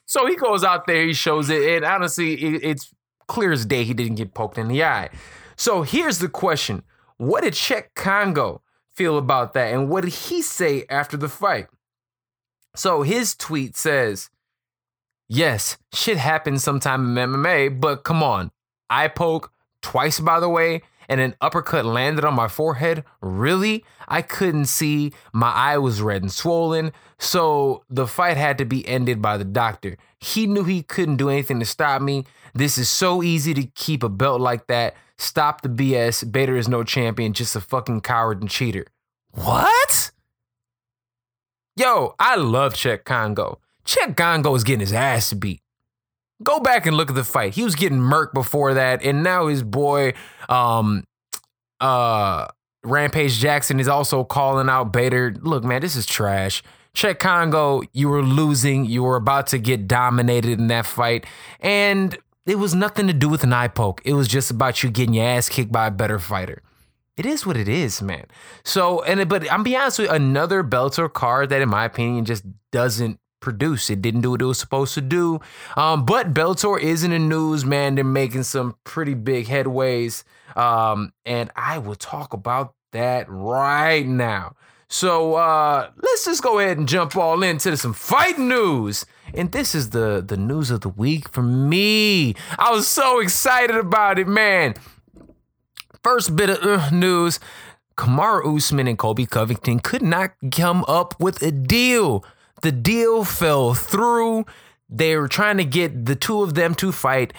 So 0.06 0.26
he 0.26 0.36
goes 0.36 0.64
out 0.64 0.88
there, 0.88 1.06
he 1.06 1.14
shows 1.14 1.50
it, 1.50 1.62
and 1.62 1.86
honestly, 1.86 2.34
it, 2.34 2.64
it's 2.64 2.92
clear 3.28 3.52
as 3.52 3.66
day 3.66 3.84
he 3.84 3.94
didn't 3.94 4.16
get 4.16 4.34
poked 4.34 4.58
in 4.58 4.68
the 4.68 4.84
eye. 4.84 5.10
So 5.56 5.84
here's 5.84 6.20
the 6.20 6.30
question 6.30 6.84
What 7.18 7.44
did 7.44 7.54
Cheick 7.54 7.90
Kongo 7.96 8.62
feel 8.96 9.18
about 9.18 9.54
that? 9.54 9.74
And 9.74 9.90
what 9.90 10.04
did 10.04 10.14
he 10.14 10.42
say 10.42 10.86
after 10.90 11.16
the 11.16 11.30
fight? 11.30 11.68
So 12.76 13.04
his 13.04 13.36
tweet 13.36 13.76
says, 13.76 14.30
Yes, 15.28 15.78
shit 15.94 16.18
happens 16.18 16.64
sometime 16.64 17.18
in 17.18 17.30
MMA, 17.30 17.80
but 17.80 18.04
come 18.04 18.24
on. 18.24 18.52
Eye 18.90 19.10
poke 19.10 19.52
twice, 19.82 20.20
by 20.20 20.40
the 20.40 20.50
way, 20.50 20.82
and 21.10 21.20
an 21.20 21.36
uppercut 21.42 21.84
landed 21.86 22.24
on 22.24 22.36
my 22.36 22.48
forehead. 22.48 23.04
Really? 23.20 23.84
I 24.08 24.22
couldn't 24.22 24.66
see. 24.66 25.12
My 25.34 25.50
eye 25.50 25.78
was 25.80 26.02
red 26.02 26.22
and 26.22 26.32
swollen. 26.32 26.94
So 27.18 27.84
the 27.90 28.08
fight 28.08 28.38
had 28.38 28.58
to 28.60 28.66
be 28.66 28.88
ended 28.88 29.22
by 29.22 29.38
the 29.38 29.44
doctor. 29.44 29.98
He 30.20 30.46
knew 30.46 30.64
he 30.64 30.84
couldn't 30.84 31.18
do 31.18 31.30
anything 31.30 31.60
to 31.60 31.66
stop 31.66 32.02
me. 32.02 32.26
This 32.54 32.78
is 32.78 32.88
so 32.88 33.24
easy 33.24 33.54
to 33.56 33.66
keep 33.66 34.04
a 34.04 34.10
belt 34.10 34.40
like 34.40 34.68
that. 34.68 34.96
Stop 35.18 35.62
the 35.62 35.70
BS. 35.70 36.32
Bader 36.32 36.56
is 36.56 36.70
no 36.70 36.84
champion, 36.84 37.34
just 37.34 37.56
a 37.56 37.60
fucking 37.60 38.02
coward 38.02 38.42
and 38.42 38.50
cheater. 38.50 38.86
What? 39.32 40.12
Yo, 41.76 42.16
I 42.20 42.36
love 42.36 42.74
Cheick 42.74 43.04
Kongo. 43.04 43.60
Cheick 43.86 44.16
Kongo 44.16 44.54
is 44.56 44.64
getting 44.64 44.82
his 44.82 44.94
ass 44.94 45.34
beat. 45.34 45.62
Go 46.42 46.60
back 46.60 46.86
and 46.86 46.96
look 46.96 47.10
at 47.10 47.16
the 47.16 47.24
fight. 47.24 47.54
He 47.56 47.64
was 47.64 47.76
getting 47.76 48.00
murked 48.00 48.34
before 48.34 48.74
that, 48.74 49.04
and 49.04 49.24
now 49.24 49.48
his 49.48 49.62
boy, 49.62 50.14
um, 50.48 51.04
uh, 51.82 52.48
Rampage 52.84 53.40
Jackson 53.40 53.80
is 53.80 53.88
also 53.90 54.24
calling 54.24 54.70
out 54.70 54.94
Bader. 54.94 55.36
Look, 55.42 55.64
man, 55.64 55.82
this 55.82 55.96
is 55.96 56.06
trash. 56.06 56.64
Cheick 56.96 57.20
Kongo, 57.20 57.82
you 57.94 58.10
were 58.10 58.24
losing. 58.24 58.86
You 58.86 59.04
were 59.04 59.16
about 59.16 59.48
to 59.48 59.58
get 59.58 59.88
dominated 59.88 60.60
in 60.60 60.68
that 60.68 60.86
fight, 60.86 61.26
and 61.60 62.18
it 62.46 62.56
was 62.56 62.74
nothing 62.74 63.08
to 63.08 63.14
do 63.14 63.30
with 63.30 63.44
an 63.44 63.54
eye 63.54 63.68
poke. 63.68 64.02
It 64.06 64.14
was 64.14 64.28
just 64.28 64.50
about 64.50 64.82
you 64.82 64.90
getting 64.90 65.14
your 65.14 65.26
ass 65.26 65.50
kicked 65.50 65.72
by 65.72 65.88
a 65.88 65.92
better 65.92 66.20
fighter. 66.20 66.62
It 67.18 67.26
is 67.26 67.46
what 67.46 67.58
it 67.58 67.68
is, 67.68 68.02
man. 68.02 68.26
So, 68.64 69.04
and 69.04 69.28
but 69.28 69.52
I'm 69.52 69.62
be 69.62 69.76
honest 69.76 70.00
with 70.00 70.08
you, 70.08 70.16
another 70.16 70.64
Bellator 70.64 71.12
card 71.12 71.50
that, 71.50 71.62
in 71.62 71.68
my 71.68 71.84
opinion, 71.84 72.24
just 72.24 72.46
doesn't 72.72 73.20
produce. 73.40 73.90
It 73.90 74.02
didn't 74.02 74.22
do 74.22 74.32
what 74.32 74.42
it 74.42 74.46
was 74.46 74.60
supposed 74.60 74.94
to 74.96 75.02
do. 75.02 75.40
Um, 75.76 76.06
but 76.06 76.34
Bellator 76.34 76.80
is 76.80 77.04
in 77.04 77.12
the 77.12 77.20
news, 77.20 77.66
man. 77.66 77.96
They're 77.96 78.04
making 78.04 78.44
some 78.44 78.76
pretty 78.84 79.14
big 79.14 79.48
headways. 79.48 80.24
Um, 80.56 81.14
and 81.26 81.52
I 81.56 81.78
will 81.78 81.96
talk 81.96 82.34
about 82.34 82.74
that 82.92 83.26
right 83.30 84.06
now. 84.06 84.56
So 84.92 85.36
uh, 85.36 85.92
let's 86.02 86.26
just 86.26 86.42
go 86.42 86.58
ahead 86.58 86.80
and 86.80 86.88
jump 86.88 87.16
all 87.16 87.44
into 87.44 87.78
some 87.78 87.94
fight 87.94 88.40
news. 88.40 89.06
And 89.36 89.52
this 89.52 89.76
is 89.76 89.92
the 89.92 90.24
the 90.26 90.38
news 90.38 90.72
of 90.72 90.82
the 90.82 90.90
week 90.90 91.30
for 91.30 91.44
me. 91.44 92.34
I 92.58 92.72
was 92.72 92.88
so 92.88 93.20
excited 93.20 93.76
about 93.76 94.18
it, 94.18 94.28
man. 94.28 94.74
First 96.04 96.36
bit 96.36 96.50
of 96.50 96.64
uh, 96.64 96.90
news: 96.90 97.40
Kamaru 97.98 98.58
Usman 98.58 98.88
and 98.88 98.98
Colby 98.98 99.28
Covington 99.28 99.80
could 99.80 100.02
not 100.02 100.32
come 100.52 100.84
up 100.88 101.14
with 101.20 101.44
a 101.44 101.52
deal. 101.52 102.26
The 102.62 102.72
deal 102.72 103.24
fell 103.24 103.74
through. 103.74 104.46
They 104.90 105.16
were 105.16 105.28
trying 105.28 105.58
to 105.58 105.66
get 105.66 106.06
the 106.06 106.16
two 106.16 106.42
of 106.42 106.56
them 106.56 106.76
to 106.76 106.92
fight 106.92 107.34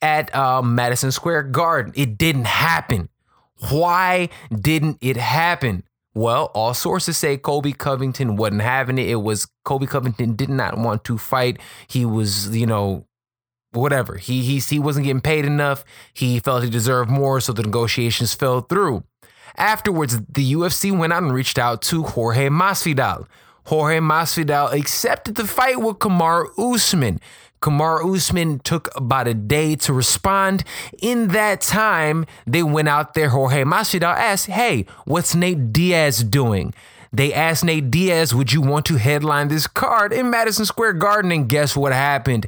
at 0.00 0.34
uh, 0.34 0.62
Madison 0.62 1.12
Square 1.12 1.44
Garden. 1.44 1.92
It 1.96 2.16
didn't 2.18 2.46
happen. 2.46 3.08
Why 3.70 4.28
didn't 4.52 4.98
it 5.00 5.16
happen? 5.16 5.84
Well, 6.14 6.50
all 6.54 6.74
sources 6.74 7.16
say 7.16 7.38
Colby 7.38 7.72
Covington 7.72 8.36
wasn't 8.36 8.62
having 8.62 8.98
it. 8.98 9.08
It 9.08 9.22
was 9.22 9.48
Colby 9.64 9.86
Covington 9.86 10.36
did 10.36 10.50
not 10.50 10.76
want 10.76 11.04
to 11.04 11.16
fight. 11.16 11.58
He 11.86 12.04
was, 12.04 12.54
you 12.54 12.66
know, 12.66 13.06
whatever. 13.72 14.16
He 14.16 14.42
he 14.42 14.58
he 14.58 14.78
wasn't 14.78 15.06
getting 15.06 15.22
paid 15.22 15.44
enough. 15.44 15.84
He 16.12 16.38
felt 16.38 16.64
he 16.64 16.70
deserved 16.70 17.10
more, 17.10 17.40
so 17.40 17.52
the 17.52 17.62
negotiations 17.62 18.34
fell 18.34 18.60
through. 18.60 19.04
Afterwards, 19.56 20.18
the 20.18 20.52
UFC 20.52 20.96
went 20.96 21.12
out 21.12 21.22
and 21.22 21.32
reached 21.32 21.58
out 21.58 21.82
to 21.82 22.02
Jorge 22.02 22.48
Masvidal. 22.48 23.26
Jorge 23.64 23.98
Masvidal 23.98 24.72
accepted 24.72 25.36
the 25.36 25.46
fight 25.46 25.80
with 25.80 25.98
Kamaru 25.98 26.50
Usman. 26.58 27.20
Kamaru 27.60 28.16
Usman 28.16 28.58
took 28.58 28.88
about 28.96 29.28
a 29.28 29.34
day 29.34 29.76
to 29.76 29.92
respond. 29.92 30.64
In 31.00 31.28
that 31.28 31.60
time, 31.60 32.26
they 32.44 32.62
went 32.62 32.88
out 32.88 33.14
there. 33.14 33.28
Jorge 33.28 33.62
Masvidal 33.62 34.16
asked, 34.16 34.46
"Hey, 34.46 34.84
what's 35.04 35.34
Nate 35.34 35.72
Diaz 35.72 36.24
doing?" 36.24 36.74
They 37.12 37.32
asked 37.32 37.62
Nate 37.64 37.90
Diaz, 37.90 38.34
"Would 38.34 38.52
you 38.52 38.62
want 38.62 38.86
to 38.86 38.96
headline 38.96 39.48
this 39.48 39.66
card 39.66 40.12
in 40.12 40.30
Madison 40.30 40.64
Square 40.64 40.94
Garden?" 40.94 41.30
And 41.30 41.48
guess 41.48 41.76
what 41.76 41.92
happened? 41.92 42.46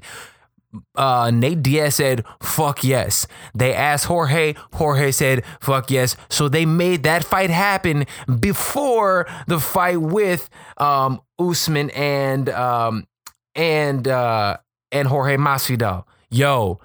Uh, 0.94 1.30
Nate 1.32 1.62
Diaz 1.62 1.96
said, 1.96 2.24
fuck 2.42 2.84
yes. 2.84 3.26
They 3.54 3.74
asked 3.74 4.06
Jorge. 4.06 4.54
Jorge 4.74 5.10
said, 5.10 5.44
fuck 5.60 5.90
yes. 5.90 6.16
So 6.28 6.48
they 6.48 6.66
made 6.66 7.02
that 7.04 7.24
fight 7.24 7.50
happen 7.50 8.06
before 8.40 9.26
the 9.46 9.60
fight 9.60 10.00
with 10.00 10.48
um, 10.78 11.20
Usman 11.38 11.90
and 11.90 12.48
um, 12.48 13.06
and 13.54 14.06
uh, 14.06 14.56
and 14.92 15.08
Jorge 15.08 15.36
Masvidal. 15.36 16.04
Yo, 16.30 16.80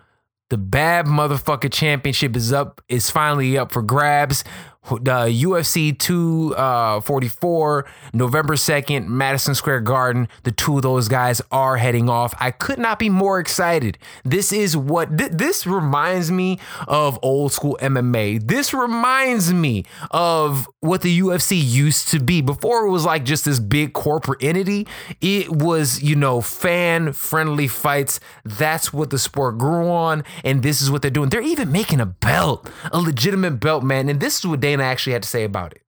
the 0.49 0.57
bad 0.57 1.05
motherfucker 1.05 1.71
championship 1.71 2.35
is 2.35 2.51
up. 2.51 2.81
Is 2.89 3.09
finally 3.09 3.57
up 3.57 3.71
for 3.71 3.81
grabs 3.81 4.43
the 4.87 5.27
UFC 5.43 5.97
244, 5.97 7.85
uh, 7.85 7.91
November 8.13 8.55
2nd, 8.55 9.07
Madison 9.07 9.53
Square 9.53 9.81
Garden. 9.81 10.27
The 10.43 10.51
two 10.51 10.77
of 10.77 10.83
those 10.83 11.07
guys 11.07 11.41
are 11.51 11.77
heading 11.77 12.09
off. 12.09 12.33
I 12.39 12.51
could 12.51 12.79
not 12.79 12.97
be 12.97 13.09
more 13.09 13.39
excited. 13.39 13.97
This 14.23 14.51
is 14.51 14.75
what 14.75 15.15
th- 15.17 15.31
this 15.31 15.67
reminds 15.67 16.31
me 16.31 16.59
of 16.87 17.19
old 17.21 17.51
school 17.51 17.77
MMA. 17.81 18.47
This 18.47 18.73
reminds 18.73 19.53
me 19.53 19.85
of 20.11 20.67
what 20.79 21.01
the 21.01 21.19
UFC 21.19 21.61
used 21.61 22.07
to 22.09 22.19
be. 22.19 22.41
Before 22.41 22.85
it 22.85 22.89
was 22.89 23.05
like 23.05 23.25
just 23.25 23.45
this 23.45 23.59
big 23.59 23.93
corporate 23.93 24.43
entity, 24.43 24.87
it 25.21 25.49
was, 25.49 26.01
you 26.01 26.15
know, 26.15 26.41
fan 26.41 27.13
friendly 27.13 27.67
fights. 27.67 28.19
That's 28.43 28.91
what 28.91 29.11
the 29.11 29.19
sport 29.19 29.57
grew 29.57 29.89
on. 29.89 30.23
And 30.43 30.63
this 30.63 30.81
is 30.81 30.89
what 30.89 31.01
they're 31.01 31.11
doing. 31.11 31.29
They're 31.29 31.41
even 31.41 31.71
making 31.71 31.99
a 31.99 32.05
belt, 32.05 32.67
a 32.91 32.99
legitimate 32.99 33.59
belt, 33.59 33.83
man. 33.83 34.09
And 34.09 34.19
this 34.19 34.39
is 34.39 34.47
what 34.47 34.61
Dana 34.61 34.68
Dana 34.69 34.83
actually 34.83 35.13
had 35.13 35.23
to 35.23 35.29
say 35.29 35.45
about 35.45 35.73
it. 35.73 35.81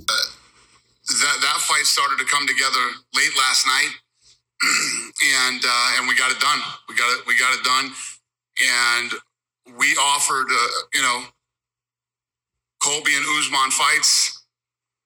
Uh, 0.00 0.04
that 1.20 1.36
that 1.42 1.58
fight 1.60 1.84
started 1.84 2.16
to 2.16 2.24
come 2.24 2.46
together 2.46 2.80
late 3.14 3.36
last 3.36 3.66
night, 3.66 3.92
and 5.44 5.60
uh, 5.62 5.96
and 5.98 6.08
we 6.08 6.16
got 6.16 6.32
it 6.32 6.40
done. 6.40 6.60
We 6.88 6.96
got 6.96 7.12
it. 7.12 7.26
We 7.26 7.38
got 7.38 7.52
it 7.52 7.62
done, 7.62 7.92
and 8.96 9.12
we 9.78 9.88
offered, 9.96 10.46
uh, 10.50 10.68
you 10.94 11.02
know, 11.02 11.24
Colby 12.82 13.12
and 13.14 13.26
Usman 13.38 13.70
fights, 13.70 14.46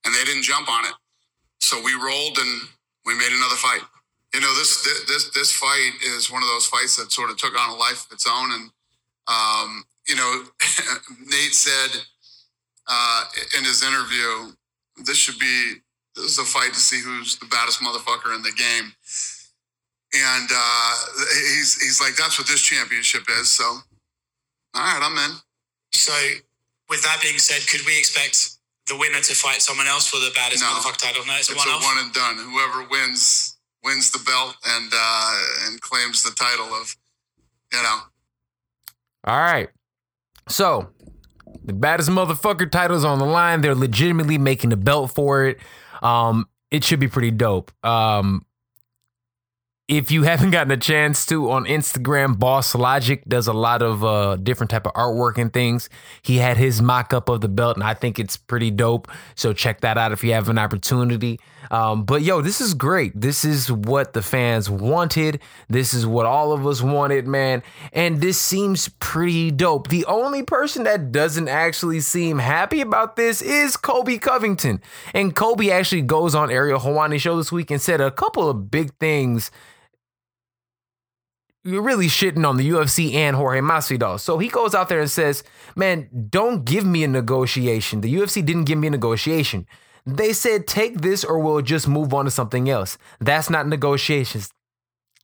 and 0.05 0.15
they 0.15 0.23
didn't 0.23 0.45
jump 0.45 0.71
on 0.71 0.85
it. 0.85 0.95
So 1.61 1.83
we 1.83 1.95
rolled 1.95 2.39
and 2.39 2.69
we 3.07 3.15
made 3.19 3.33
another 3.33 3.57
fight. 3.57 3.83
You 4.33 4.41
know, 4.41 4.55
this 4.55 4.85
this 5.09 5.31
this 5.31 5.51
fight 5.53 5.95
is 6.07 6.31
one 6.31 6.45
of 6.45 6.49
those 6.49 6.67
fights 6.67 6.95
that 6.97 7.11
sort 7.11 7.31
of 7.31 7.39
took 7.39 7.59
on 7.59 7.71
a 7.71 7.77
life 7.77 8.07
of 8.07 8.13
its 8.13 8.27
own, 8.29 8.53
and 8.53 8.71
um, 9.27 9.85
you 10.09 10.17
know, 10.17 10.43
Nate 11.21 11.55
said 11.55 12.01
uh, 12.89 13.25
in 13.57 13.65
his 13.65 13.83
interview, 13.83 14.53
this 15.05 15.17
should 15.17 15.39
be 15.39 15.75
this 16.17 16.33
is 16.33 16.39
a 16.39 16.45
fight 16.45 16.73
to 16.73 16.81
see 16.81 17.01
who's 17.01 17.37
the 17.37 17.47
baddest 17.47 17.81
motherfucker 17.81 18.35
in 18.35 18.43
the 18.43 18.53
game. 18.53 18.93
And 20.15 20.49
uh, 20.51 20.95
he's 21.55 21.81
he's 21.81 22.01
like, 22.01 22.17
that's 22.17 22.39
what 22.39 22.49
this 22.49 22.63
championship 22.63 23.23
is. 23.39 23.51
So, 23.51 23.65
all 23.65 23.83
right, 24.75 25.01
I'm 25.03 25.17
in. 25.31 25.37
So, 25.93 26.13
with 26.89 27.03
that 27.03 27.21
being 27.23 27.39
said, 27.39 27.69
could 27.69 27.87
we 27.87 27.99
expect 27.99 28.57
the 28.89 28.97
winner 28.97 29.21
to 29.21 29.35
fight 29.35 29.61
someone 29.61 29.87
else 29.87 30.09
for 30.09 30.17
the 30.17 30.33
baddest 30.35 30.63
no, 30.63 30.69
motherfucker 30.69 30.97
title? 30.97 31.27
No, 31.27 31.35
it's, 31.37 31.51
it's 31.51 31.65
a, 31.65 31.69
one, 31.69 31.83
a 31.83 31.85
one 31.85 31.99
and 31.99 32.13
done. 32.13 32.37
Whoever 32.37 32.89
wins 32.89 33.59
wins 33.85 34.11
the 34.11 34.19
belt 34.25 34.57
and 34.67 34.91
uh, 34.95 35.43
and 35.67 35.81
claims 35.83 36.23
the 36.23 36.31
title 36.31 36.73
of, 36.73 36.97
you 37.73 37.83
know. 37.83 37.99
All 39.25 39.39
right. 39.39 39.69
So, 40.49 40.91
the 41.65 41.73
baddest 41.73 42.09
motherfucker 42.11 42.71
title 42.71 42.97
is 42.97 43.05
on 43.05 43.19
the 43.19 43.27
line. 43.27 43.61
They're 43.61 43.75
legitimately 43.75 44.39
making 44.39 44.73
a 44.73 44.77
belt 44.77 45.11
for 45.13 45.47
it. 45.47 45.59
Um, 46.03 46.49
it 46.71 46.85
should 46.85 47.01
be 47.01 47.09
pretty 47.09 47.31
dope. 47.31 47.73
Um, 47.85 48.45
if 49.89 50.11
you 50.11 50.23
haven't 50.25 50.51
gotten 50.51 50.71
a 50.71 50.77
chance 50.77 51.27
to 51.27 51.51
on 51.51 51.65
Instagram, 51.65 52.39
Boss 52.39 52.75
Logic 52.75 53.23
does 53.27 53.47
a 53.47 53.53
lot 53.53 53.83
of 53.83 54.05
uh, 54.05 54.37
different 54.37 54.71
type 54.71 54.87
of 54.87 54.93
artwork 54.93 55.39
and 55.39 55.53
things. 55.53 55.89
He 56.23 56.37
had 56.37 56.57
his 56.57 56.81
mock 56.81 57.13
up 57.13 57.29
of 57.29 57.41
the 57.41 57.49
belt, 57.49 57.77
and 57.77 57.85
I 57.85 57.95
think 57.95 58.19
it's 58.19 58.37
pretty 58.37 58.71
dope. 58.71 59.09
So 59.35 59.53
check 59.53 59.81
that 59.81 59.99
out 59.99 60.13
if 60.13 60.23
you 60.23 60.33
have 60.35 60.49
an 60.49 60.59
opportunity. 60.59 61.41
Um, 61.71 62.05
but 62.05 62.23
yo, 62.23 62.41
this 62.41 62.61
is 62.61 62.75
great. 62.75 63.19
This 63.19 63.45
is 63.45 63.71
what 63.71 64.13
the 64.13 64.23
fans 64.23 64.71
wanted. 64.71 65.41
This 65.69 65.95
is 65.95 66.07
what 66.07 66.27
all 66.27 66.53
of 66.53 66.67
us 66.67 66.83
wanted, 66.83 67.27
man. 67.27 67.63
And 67.93 68.21
this 68.21 68.41
seems 68.41 68.89
pretty 69.01 69.51
dope. 69.51 69.89
The 69.89 70.05
only 70.07 70.43
person 70.43 70.85
that 70.85 71.13
doesn't 71.13 71.49
actually 71.49 72.01
seem 72.01 72.39
happy 72.39 72.81
about 72.81 73.17
this 73.17 73.43
is 73.43 73.77
Colby 73.77 74.19
Covington. 74.19 74.81
And 75.15 75.35
Colby 75.35 75.71
actually 75.71 76.03
goes 76.03 76.35
on 76.35 76.51
Ariel 76.51 76.81
Helwani 76.81 77.21
show 77.21 77.37
this 77.37 77.53
week 77.53 77.71
and 77.71 77.81
said 77.81 78.01
a 78.01 78.11
couple 78.11 78.49
of 78.49 78.71
big 78.71 78.97
things 78.99 79.51
you're 81.65 81.83
really 81.83 82.07
shitting 82.07 82.47
on 82.47 82.57
the 82.57 82.71
UFC 82.71 83.15
and 83.15 83.37
Jorge 83.37 83.61
Masvidal. 83.61 84.19
So 84.19 84.39
he 84.39 84.49
goes 84.49 84.75
out 84.75 84.89
there 84.89 85.01
and 85.01 85.11
says, 85.11 85.43
"Man, 85.77 86.09
don't 86.31 86.65
give 86.65 86.87
me 86.87 87.05
a 87.05 87.09
negotiation. 87.09 88.01
The 88.01 88.15
UFC 88.15 88.43
didn't 88.43 88.65
give 88.65 88.79
me 88.79 88.87
a 88.87 88.91
negotiation. 88.91 89.67
They 90.09 90.33
said 90.33 90.67
take 90.67 91.03
this 91.03 91.23
or 91.23 91.39
we'll 91.39 91.61
just 91.61 91.87
move 91.87 92.15
on 92.15 92.25
to 92.25 92.31
something 92.31 92.71
else. 92.71 92.97
That's 93.21 93.51
not 93.51 93.69
negotiations. 93.69 94.51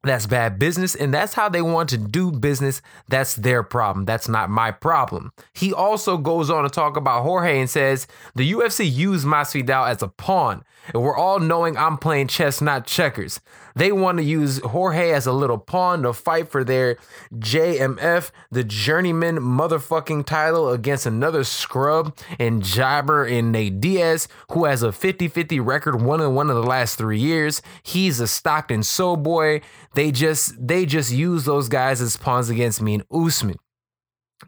That's 0.03 0.27
bad 0.27 0.59
business, 0.59 0.95
and 0.95 1.15
that's 1.15 1.33
how 1.33 1.49
they 1.49 1.63
want 1.63 1.89
to 1.89 1.97
do 1.97 2.31
business. 2.31 2.83
That's 3.09 3.35
their 3.37 3.63
problem. 3.63 4.05
That's 4.05 4.29
not 4.29 4.51
my 4.51 4.71
problem. 4.71 5.33
He 5.55 5.73
also 5.73 6.19
goes 6.19 6.51
on 6.51 6.65
to 6.65 6.69
talk 6.69 6.99
about 6.99 7.23
Jorge 7.23 7.59
and 7.59 7.71
says 7.71 8.07
the 8.35 8.53
UFC 8.53 8.93
used 8.93 9.27
Masvidal 9.27 9.89
as 9.89 10.03
a 10.03 10.09
pawn, 10.09 10.63
and 10.93 11.03
we're 11.03 11.17
all 11.17 11.41
knowing 11.41 11.77
I'm 11.77 11.97
playing 11.97 12.29
chess, 12.29 12.61
not 12.61 12.87
checkers. 12.87 13.41
They 13.77 13.91
want 13.91 14.19
to 14.19 14.25
use 14.25 14.61
Jorge 14.61 15.11
as 15.11 15.27
a 15.27 15.33
little 15.33 15.59
pawn 15.59 16.03
to 16.03 16.13
fight 16.13 16.49
for 16.49 16.63
their 16.63 16.97
JMF, 17.35 18.31
the 18.51 18.63
journeyman 18.63 19.39
motherfucking 19.39 20.27
title 20.27 20.71
against 20.71 21.07
another 21.07 21.43
scrub 21.43 22.17
and 22.39 22.63
jobber 22.63 23.27
in 23.27 23.51
Nate 23.51 23.81
Diaz, 23.81 24.29
who 24.53 24.65
has 24.67 24.83
a 24.83 24.93
50 24.93 25.29
50 25.29 25.59
record, 25.61 26.03
one 26.03 26.21
in 26.21 26.35
one 26.35 26.51
of 26.51 26.57
the 26.57 26.63
last 26.63 26.97
three 26.97 27.19
years. 27.19 27.63
He's 27.83 28.21
a 28.21 28.29
Stockton 28.29 28.83
soul 28.85 29.17
boy. 29.17 29.61
They 29.95 30.13
just 30.13 30.67
they 30.67 30.87
just 30.87 31.13
use 31.13 31.45
those 31.45 31.69
guys 31.69 32.01
as 32.01 32.17
pawns 32.17 32.51
against 32.51 32.81
me 32.81 32.95
and 32.95 33.05
Usman. 33.11 33.57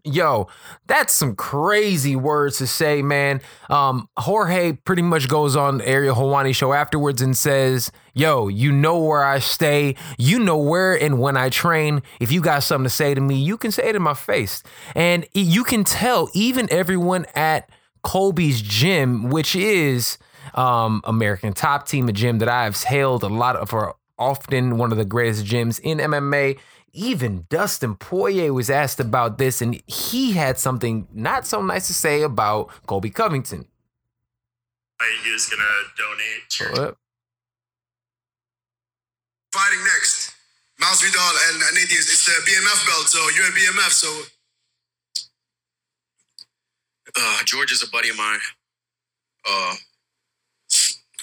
Yo, 0.04 0.48
that's 0.86 1.14
some 1.14 1.34
crazy 1.36 2.16
words 2.16 2.58
to 2.58 2.66
say, 2.66 3.02
man. 3.02 3.40
Um, 3.70 4.08
Jorge 4.18 4.72
pretty 4.72 5.02
much 5.02 5.28
goes 5.28 5.56
on 5.56 5.80
Ariel 5.80 6.14
Helwani 6.16 6.54
show 6.54 6.72
afterwards 6.72 7.22
and 7.22 7.36
says, 7.36 7.90
Yo, 8.14 8.48
you 8.48 8.72
know 8.72 8.98
where 8.98 9.24
I 9.24 9.38
stay. 9.38 9.94
You 10.18 10.38
know 10.38 10.56
where 10.56 10.94
and 10.94 11.20
when 11.20 11.36
I 11.36 11.50
train. 11.50 12.02
If 12.20 12.32
you 12.32 12.40
got 12.40 12.62
something 12.62 12.84
to 12.84 12.90
say 12.90 13.14
to 13.14 13.20
me, 13.20 13.36
you 13.36 13.56
can 13.56 13.70
say 13.70 13.88
it 13.88 13.96
in 13.96 14.02
my 14.02 14.14
face. 14.14 14.62
And 14.94 15.26
you 15.32 15.64
can 15.64 15.84
tell 15.84 16.30
even 16.34 16.68
everyone 16.70 17.26
at 17.34 17.70
Colby's 18.02 18.62
gym, 18.62 19.30
which 19.30 19.54
is 19.54 20.18
um, 20.54 21.00
American 21.04 21.52
Top 21.52 21.86
Team, 21.86 22.08
a 22.08 22.12
gym 22.12 22.38
that 22.38 22.48
I've 22.48 22.80
hailed 22.82 23.22
a 23.22 23.28
lot 23.28 23.56
of 23.56 23.70
for 23.70 23.94
often 24.18 24.78
one 24.78 24.92
of 24.92 24.98
the 24.98 25.04
greatest 25.04 25.44
gyms 25.44 25.80
in 25.80 25.98
MMA 25.98 26.58
even 26.96 27.46
Dustin 27.48 27.94
Poirier 27.96 28.52
was 28.52 28.70
asked 28.70 28.98
about 29.00 29.38
this, 29.38 29.60
and 29.60 29.80
he 29.86 30.32
had 30.32 30.58
something 30.58 31.06
not 31.12 31.46
so 31.46 31.60
nice 31.62 31.86
to 31.88 31.94
say 31.94 32.22
about 32.22 32.70
Colby 32.86 33.10
Covington. 33.10 33.66
He 35.24 35.30
was 35.30 35.46
gonna 35.46 35.64
donate. 35.96 36.78
What? 36.78 36.96
Fighting 39.52 39.84
next, 39.84 40.32
Masvidal 40.80 41.50
and 41.50 41.60
Nate 41.74 41.88
Diaz. 41.88 42.08
It's 42.10 42.24
the 42.26 42.32
BMF 42.50 42.86
belt, 42.86 43.08
so 43.08 43.18
you're 43.36 43.48
a 43.48 43.52
BMF. 43.52 43.90
So 43.92 44.22
Uh, 47.18 47.42
George 47.44 47.72
is 47.72 47.82
a 47.82 47.88
buddy 47.90 48.10
of 48.10 48.16
mine. 48.18 48.40
Uh, 49.48 49.74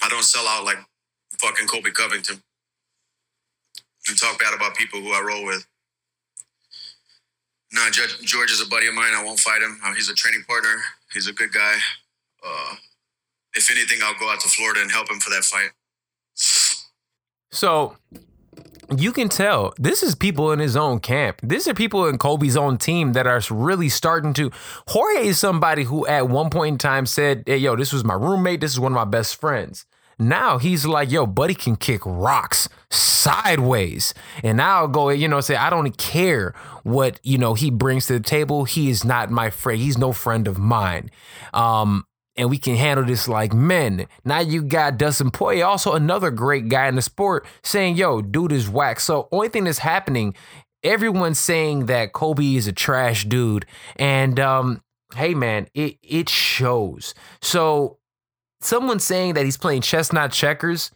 I 0.02 0.08
don't 0.08 0.24
sell 0.24 0.46
out 0.48 0.64
like 0.64 0.78
fucking 1.40 1.68
Colby 1.68 1.92
Covington 1.92 2.42
and 4.08 4.18
talk 4.18 4.38
bad 4.38 4.54
about 4.54 4.76
people 4.76 5.00
who 5.00 5.12
I 5.12 5.20
roll 5.20 5.44
with. 5.44 5.66
Nah, 7.72 7.90
Judge, 7.90 8.20
George 8.22 8.52
is 8.52 8.60
a 8.60 8.68
buddy 8.68 8.86
of 8.86 8.94
mine. 8.94 9.12
I 9.14 9.24
won't 9.24 9.40
fight 9.40 9.60
him. 9.60 9.80
Uh, 9.84 9.94
he's 9.94 10.08
a 10.08 10.14
training 10.14 10.44
partner. 10.46 10.76
He's 11.12 11.26
a 11.26 11.32
good 11.32 11.52
guy. 11.52 11.76
Uh, 12.44 12.76
if 13.54 13.70
anything, 13.70 13.98
I'll 14.02 14.18
go 14.18 14.30
out 14.30 14.40
to 14.40 14.48
Florida 14.48 14.80
and 14.80 14.92
help 14.92 15.10
him 15.10 15.18
for 15.18 15.30
that 15.30 15.44
fight. 15.44 15.70
So 17.50 17.96
you 18.96 19.12
can 19.12 19.28
tell 19.28 19.74
this 19.78 20.02
is 20.02 20.14
people 20.14 20.52
in 20.52 20.58
his 20.58 20.76
own 20.76 21.00
camp. 21.00 21.40
These 21.42 21.66
are 21.66 21.74
people 21.74 22.06
in 22.06 22.18
Colby's 22.18 22.56
own 22.56 22.78
team 22.78 23.12
that 23.14 23.26
are 23.26 23.40
really 23.50 23.88
starting 23.88 24.34
to. 24.34 24.50
Jorge 24.88 25.28
is 25.28 25.38
somebody 25.38 25.84
who 25.84 26.06
at 26.06 26.28
one 26.28 26.50
point 26.50 26.74
in 26.74 26.78
time 26.78 27.06
said, 27.06 27.44
Hey, 27.46 27.58
yo, 27.58 27.76
this 27.76 27.92
was 27.92 28.04
my 28.04 28.14
roommate. 28.14 28.60
This 28.60 28.72
is 28.72 28.80
one 28.80 28.92
of 28.92 28.96
my 28.96 29.04
best 29.04 29.40
friends. 29.40 29.86
Now 30.18 30.58
he's 30.58 30.86
like, 30.86 31.10
yo, 31.10 31.26
buddy 31.26 31.54
can 31.54 31.76
kick 31.76 32.02
rocks 32.04 32.68
sideways. 32.90 34.14
And 34.42 34.60
I'll 34.60 34.88
go, 34.88 35.08
you 35.10 35.28
know, 35.28 35.40
say, 35.40 35.56
I 35.56 35.70
don't 35.70 35.96
care 35.96 36.54
what, 36.82 37.20
you 37.22 37.38
know, 37.38 37.54
he 37.54 37.70
brings 37.70 38.06
to 38.06 38.14
the 38.14 38.20
table. 38.20 38.64
He 38.64 38.90
is 38.90 39.04
not 39.04 39.30
my 39.30 39.50
friend. 39.50 39.80
He's 39.80 39.98
no 39.98 40.12
friend 40.12 40.46
of 40.46 40.58
mine. 40.58 41.10
Um, 41.52 42.04
and 42.36 42.50
we 42.50 42.58
can 42.58 42.74
handle 42.76 43.04
this 43.04 43.28
like 43.28 43.52
men. 43.52 44.06
Now 44.24 44.40
you 44.40 44.62
got 44.62 44.98
Dustin 44.98 45.30
Poirier, 45.30 45.66
also 45.66 45.92
another 45.92 46.30
great 46.30 46.68
guy 46.68 46.88
in 46.88 46.96
the 46.96 47.02
sport, 47.02 47.46
saying, 47.62 47.96
yo, 47.96 48.22
dude 48.22 48.52
is 48.52 48.68
whack. 48.68 49.00
So 49.00 49.28
only 49.30 49.48
thing 49.48 49.64
that's 49.64 49.78
happening, 49.78 50.34
everyone's 50.82 51.38
saying 51.38 51.86
that 51.86 52.12
Colby 52.12 52.56
is 52.56 52.66
a 52.66 52.72
trash 52.72 53.24
dude. 53.24 53.66
And 53.96 54.40
um, 54.40 54.82
hey 55.14 55.34
man, 55.34 55.68
it 55.74 55.98
it 56.02 56.28
shows. 56.28 57.14
So 57.40 57.98
someone 58.64 58.98
saying 58.98 59.34
that 59.34 59.44
he's 59.44 59.56
playing 59.56 59.82
chess 59.82 60.12
not 60.12 60.32
checkers 60.32 60.90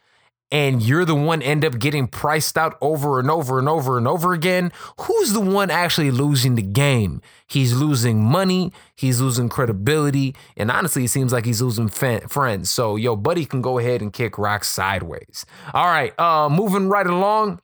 and 0.50 0.82
you're 0.82 1.04
the 1.04 1.14
one 1.14 1.42
end 1.42 1.64
up 1.64 1.78
getting 1.78 2.06
priced 2.06 2.56
out 2.56 2.78
over 2.80 3.20
and 3.20 3.30
over 3.30 3.58
and 3.58 3.68
over 3.68 3.98
and 3.98 4.08
over 4.08 4.32
again, 4.32 4.72
who's 5.00 5.32
the 5.32 5.40
one 5.40 5.70
actually 5.70 6.10
losing 6.10 6.54
the 6.54 6.62
game? 6.62 7.20
He's 7.46 7.74
losing 7.74 8.22
money, 8.22 8.72
he's 8.96 9.20
losing 9.20 9.48
credibility, 9.48 10.34
and 10.56 10.70
honestly, 10.70 11.04
it 11.04 11.08
seems 11.08 11.32
like 11.32 11.44
he's 11.44 11.60
losing 11.60 11.88
fa- 11.88 12.26
friends. 12.28 12.70
So, 12.70 12.96
yo, 12.96 13.14
buddy 13.14 13.44
can 13.44 13.60
go 13.60 13.78
ahead 13.78 14.00
and 14.00 14.12
kick 14.12 14.38
rock 14.38 14.64
sideways. 14.64 15.44
All 15.74 15.86
right, 15.86 16.18
uh, 16.18 16.48
moving 16.48 16.88
right 16.88 17.06
along. 17.06 17.60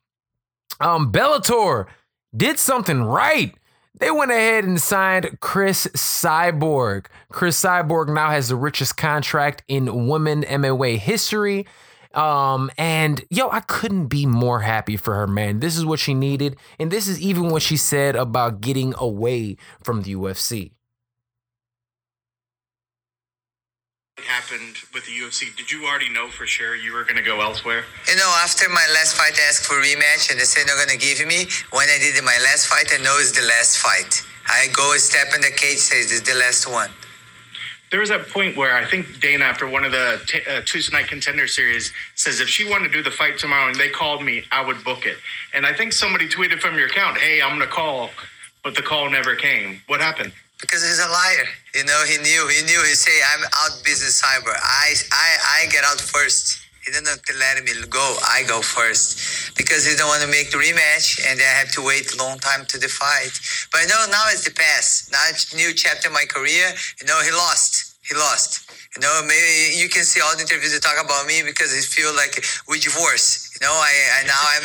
Um, 0.79 1.11
Bellator 1.11 1.87
did 2.35 2.59
something 2.59 3.03
right. 3.03 3.55
They 3.97 4.11
went 4.11 4.31
ahead 4.31 4.65
and 4.65 4.81
signed 4.81 5.37
Cris 5.39 5.87
Cyborg. 5.87 7.05
Cris 7.31 7.61
Cyborg 7.61 8.13
now 8.13 8.29
has 8.29 8.49
the 8.49 8.55
richest 8.55 8.97
contract 8.97 9.63
in 9.67 10.07
women 10.07 10.43
MMA 10.43 10.97
history. 10.97 11.65
Um, 12.13 12.71
and 12.77 13.23
yo, 13.29 13.49
I 13.49 13.61
couldn't 13.61 14.07
be 14.07 14.25
more 14.25 14.61
happy 14.61 14.97
for 14.97 15.15
her, 15.15 15.27
man. 15.27 15.59
This 15.59 15.77
is 15.77 15.85
what 15.85 15.99
she 15.99 16.13
needed. 16.13 16.57
And 16.79 16.91
this 16.91 17.07
is 17.07 17.21
even 17.21 17.49
what 17.49 17.61
she 17.61 17.77
said 17.77 18.15
about 18.15 18.61
getting 18.61 18.93
away 18.97 19.57
from 19.81 20.01
the 20.01 20.15
UFC. 20.15 20.71
Happened 24.25 24.77
with 24.93 25.05
the 25.05 25.11
UFC, 25.11 25.55
did 25.55 25.71
you 25.71 25.85
already 25.85 26.09
know 26.09 26.27
for 26.27 26.45
sure 26.45 26.75
you 26.75 26.93
were 26.93 27.03
going 27.03 27.15
to 27.15 27.21
go 27.23 27.41
elsewhere? 27.41 27.85
You 28.07 28.15
know, 28.15 28.31
after 28.43 28.67
my 28.69 28.85
last 28.93 29.15
fight, 29.15 29.33
I 29.33 29.47
asked 29.49 29.65
for 29.65 29.75
rematch, 29.75 30.29
and 30.31 30.39
they 30.39 30.43
said 30.43 30.67
they're 30.67 30.85
gonna 30.85 30.97
give 30.97 31.25
me. 31.25 31.45
When 31.71 31.87
I 31.89 31.97
did 31.99 32.21
my 32.23 32.37
last 32.43 32.67
fight, 32.67 32.87
I 32.91 33.01
know 33.01 33.15
it's 33.19 33.31
the 33.31 33.45
last 33.45 33.77
fight. 33.77 34.21
I 34.47 34.67
go 34.73 34.93
a 34.93 34.99
step 34.99 35.27
in 35.33 35.41
the 35.41 35.51
cage, 35.55 35.77
says 35.77 36.09
this 36.09 36.21
is 36.21 36.23
the 36.23 36.35
last 36.35 36.69
one. 36.69 36.91
There 37.91 37.99
was 37.99 38.09
that 38.09 38.27
point 38.29 38.57
where 38.57 38.75
I 38.75 38.83
think 38.83 39.21
Dana, 39.21 39.45
after 39.45 39.67
one 39.67 39.85
of 39.85 39.91
the 39.91 40.19
t- 40.27 40.41
uh, 40.49 40.61
Tuesday 40.65 40.95
Night 40.97 41.07
Contender 41.07 41.47
Series, 41.47 41.93
says 42.15 42.41
if 42.41 42.49
she 42.49 42.67
wanted 42.67 42.89
to 42.89 42.93
do 42.93 43.03
the 43.03 43.11
fight 43.11 43.37
tomorrow 43.37 43.67
and 43.69 43.75
they 43.75 43.89
called 43.89 44.23
me, 44.23 44.43
I 44.51 44.65
would 44.65 44.83
book 44.83 45.05
it. 45.05 45.17
And 45.53 45.65
I 45.65 45.73
think 45.73 45.93
somebody 45.93 46.27
tweeted 46.27 46.59
from 46.59 46.77
your 46.77 46.87
account, 46.87 47.17
"Hey, 47.17 47.41
I'm 47.41 47.51
gonna 47.57 47.67
call," 47.67 48.11
but 48.63 48.75
the 48.75 48.81
call 48.81 49.09
never 49.09 49.35
came. 49.35 49.81
What 49.87 50.01
happened? 50.01 50.33
Because 50.65 50.81
he's 50.81 50.97
a 50.97 51.07
liar. 51.07 51.45
You 51.77 51.85
know, 51.85 52.01
he 52.09 52.17
knew. 52.17 52.41
He 52.49 52.65
knew. 52.65 52.81
He 52.81 52.97
say, 52.97 53.13
"I'm 53.33 53.45
out 53.61 53.77
business 53.85 54.17
cyber. 54.19 54.49
I, 54.49 54.95
I, 55.13 55.29
I 55.61 55.65
get 55.69 55.85
out 55.85 56.01
first. 56.01 56.65
He 56.85 56.91
didn't 56.91 57.21
let 57.37 57.63
me 57.63 57.71
go. 57.89 58.17
I 58.29 58.43
go 58.47 58.61
first 58.61 59.53
because 59.57 59.85
he 59.85 59.95
don't 59.95 60.07
want 60.07 60.21
to 60.21 60.27
make 60.27 60.49
the 60.49 60.57
rematch, 60.57 61.21
and 61.29 61.39
I 61.39 61.53
have 61.61 61.71
to 61.73 61.81
wait 61.85 62.13
a 62.13 62.17
long 62.17 62.37
time 62.39 62.65
to 62.65 62.77
the 62.77 62.87
fight. 62.87 63.33
But 63.71 63.81
I 63.81 63.85
know 63.85 64.05
now 64.09 64.25
it's 64.29 64.45
the 64.45 64.53
past. 64.53 65.11
Now 65.11 65.21
it's 65.29 65.53
new 65.53 65.73
chapter 65.73 66.09
in 66.09 66.13
my 66.13 66.25
career. 66.25 66.73
You 67.01 67.05
know, 67.07 67.21
he 67.21 67.31
lost. 67.31 67.97
He 68.07 68.13
lost. 68.15 68.69
You 68.95 69.01
know, 69.01 69.21
maybe 69.25 69.77
you 69.77 69.89
can 69.89 70.03
see 70.03 70.21
all 70.21 70.35
the 70.35 70.41
interviews 70.41 70.73
they 70.73 70.79
talk 70.79 71.03
about 71.03 71.25
me 71.25 71.41
because 71.45 71.73
it 71.73 71.83
feel 71.85 72.13
like 72.15 72.43
we 72.69 72.79
divorce. 72.79 73.44
You 73.55 73.65
know, 73.67 73.71
I, 73.71 73.93
I 74.19 74.27
now 74.27 74.41
I'm 74.51 74.63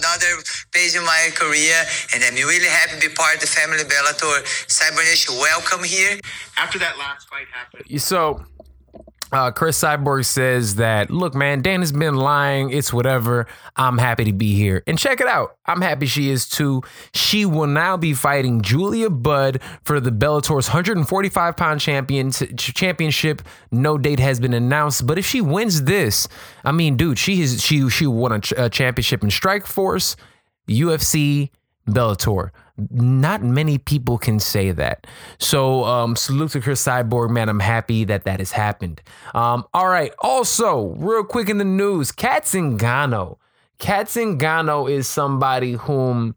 another 0.00 0.42
page 0.72 0.96
in 0.96 1.04
my 1.04 1.28
career, 1.34 1.76
and 2.14 2.24
I'm 2.24 2.34
really 2.34 2.68
happy 2.68 2.98
to 2.98 3.08
be 3.08 3.14
part 3.14 3.34
of 3.34 3.40
the 3.42 3.46
family 3.46 3.84
Bellator. 3.84 4.40
Cyber 4.66 5.04
Nation, 5.04 5.34
welcome 5.36 5.84
here. 5.84 6.18
After 6.56 6.78
that 6.78 6.96
last 6.96 7.28
fight 7.28 7.48
happened, 7.52 8.00
So, 8.00 8.42
uh, 9.32 9.50
Cris 9.52 9.80
Cyborg 9.80 10.24
says 10.24 10.76
that, 10.76 11.10
look, 11.10 11.34
man, 11.34 11.62
Dan 11.62 11.80
has 11.80 11.92
been 11.92 12.16
lying. 12.16 12.70
It's 12.70 12.92
whatever. 12.92 13.46
I'm 13.76 13.98
happy 13.98 14.24
to 14.24 14.32
be 14.32 14.54
here. 14.54 14.82
And 14.86 14.98
check 14.98 15.20
it 15.20 15.26
out. 15.26 15.56
I'm 15.66 15.80
happy 15.80 16.06
she 16.06 16.30
is 16.30 16.48
too. 16.48 16.82
She 17.14 17.44
will 17.44 17.66
now 17.68 17.96
be 17.96 18.12
fighting 18.12 18.60
Julia 18.62 19.08
Budd 19.08 19.60
for 19.84 20.00
the 20.00 20.10
Bellator's 20.10 20.68
145 20.68 21.56
pound 21.56 21.80
champion, 21.80 22.32
championship. 22.32 23.42
No 23.70 23.98
date 23.98 24.18
has 24.18 24.40
been 24.40 24.54
announced. 24.54 25.06
But 25.06 25.18
if 25.18 25.26
she 25.26 25.40
wins 25.40 25.84
this, 25.84 26.26
I 26.64 26.72
mean, 26.72 26.96
dude, 26.96 27.18
she 27.18 27.40
is 27.40 27.62
she 27.62 27.88
she 27.88 28.06
won 28.06 28.32
a, 28.32 28.40
ch- 28.40 28.54
a 28.56 28.68
championship 28.68 29.22
in 29.22 29.30
Strike 29.30 29.66
Force, 29.66 30.16
UFC, 30.68 31.50
Bellator. 31.88 32.50
Not 32.90 33.42
many 33.42 33.78
people 33.78 34.18
can 34.18 34.40
say 34.40 34.70
that. 34.72 35.06
So, 35.38 35.84
um, 35.84 36.16
salute 36.16 36.52
to 36.52 36.60
Cris 36.60 36.82
Cyborg, 36.84 37.30
man. 37.30 37.48
I'm 37.48 37.60
happy 37.60 38.04
that 38.04 38.24
that 38.24 38.38
has 38.38 38.52
happened. 38.52 39.02
Um, 39.34 39.64
all 39.74 39.88
right. 39.88 40.12
Also, 40.20 40.94
real 40.98 41.24
quick 41.24 41.48
in 41.48 41.58
the 41.58 41.64
news, 41.64 42.12
Cat 42.12 42.44
Zingano. 42.44 43.38
Cat 43.78 44.06
Zingano 44.06 44.90
is 44.90 45.08
somebody 45.08 45.72
whom 45.72 46.34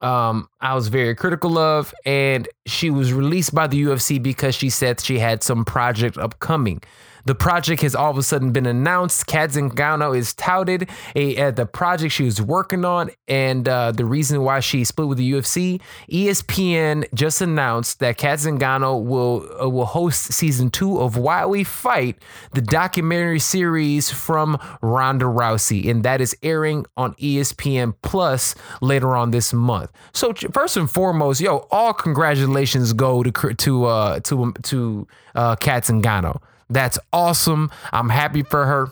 um, 0.00 0.48
I 0.60 0.74
was 0.74 0.88
very 0.88 1.14
critical 1.14 1.58
of, 1.58 1.94
and 2.04 2.48
she 2.66 2.90
was 2.90 3.12
released 3.12 3.54
by 3.54 3.66
the 3.66 3.82
UFC 3.82 4.22
because 4.22 4.54
she 4.54 4.70
said 4.70 5.00
she 5.00 5.18
had 5.18 5.42
some 5.42 5.64
project 5.64 6.18
upcoming. 6.18 6.82
The 7.26 7.34
project 7.34 7.82
has 7.82 7.96
all 7.96 8.10
of 8.10 8.18
a 8.18 8.22
sudden 8.22 8.52
been 8.52 8.66
announced. 8.66 9.26
Cat 9.26 9.50
Zingano 9.50 10.16
is 10.16 10.32
touted 10.32 10.88
at 11.16 11.56
the 11.56 11.66
project 11.66 12.14
she 12.14 12.22
was 12.22 12.40
working 12.40 12.84
on, 12.84 13.10
and 13.26 13.68
uh, 13.68 13.90
the 13.90 14.04
reason 14.04 14.42
why 14.42 14.60
she 14.60 14.84
split 14.84 15.08
with 15.08 15.18
the 15.18 15.32
UFC. 15.32 15.80
ESPN 16.08 17.04
just 17.14 17.40
announced 17.40 17.98
that 17.98 18.16
Cat 18.16 18.38
Zingano 18.38 19.02
will 19.02 19.44
uh, 19.60 19.68
will 19.68 19.86
host 19.86 20.32
season 20.32 20.70
two 20.70 21.00
of 21.00 21.16
Why 21.16 21.44
We 21.44 21.64
Fight, 21.64 22.22
the 22.52 22.62
documentary 22.62 23.40
series 23.40 24.08
from 24.08 24.56
Ronda 24.80 25.24
Rousey, 25.24 25.90
and 25.90 26.04
that 26.04 26.20
is 26.20 26.36
airing 26.44 26.86
on 26.96 27.14
ESPN 27.14 27.94
Plus 28.02 28.54
later 28.80 29.16
on 29.16 29.32
this 29.32 29.52
month. 29.52 29.90
So 30.12 30.32
first 30.52 30.76
and 30.76 30.88
foremost, 30.88 31.40
yo, 31.40 31.66
all 31.72 31.92
congratulations 31.92 32.92
go 32.92 33.24
to 33.24 33.54
to 33.54 33.84
uh, 33.84 34.20
to 34.20 34.52
to 34.62 35.08
uh, 35.34 35.56
Cat 35.56 35.82
Zingano. 35.82 36.40
That's 36.68 36.98
awesome. 37.12 37.70
I'm 37.92 38.08
happy 38.08 38.42
for 38.42 38.66
her. 38.66 38.88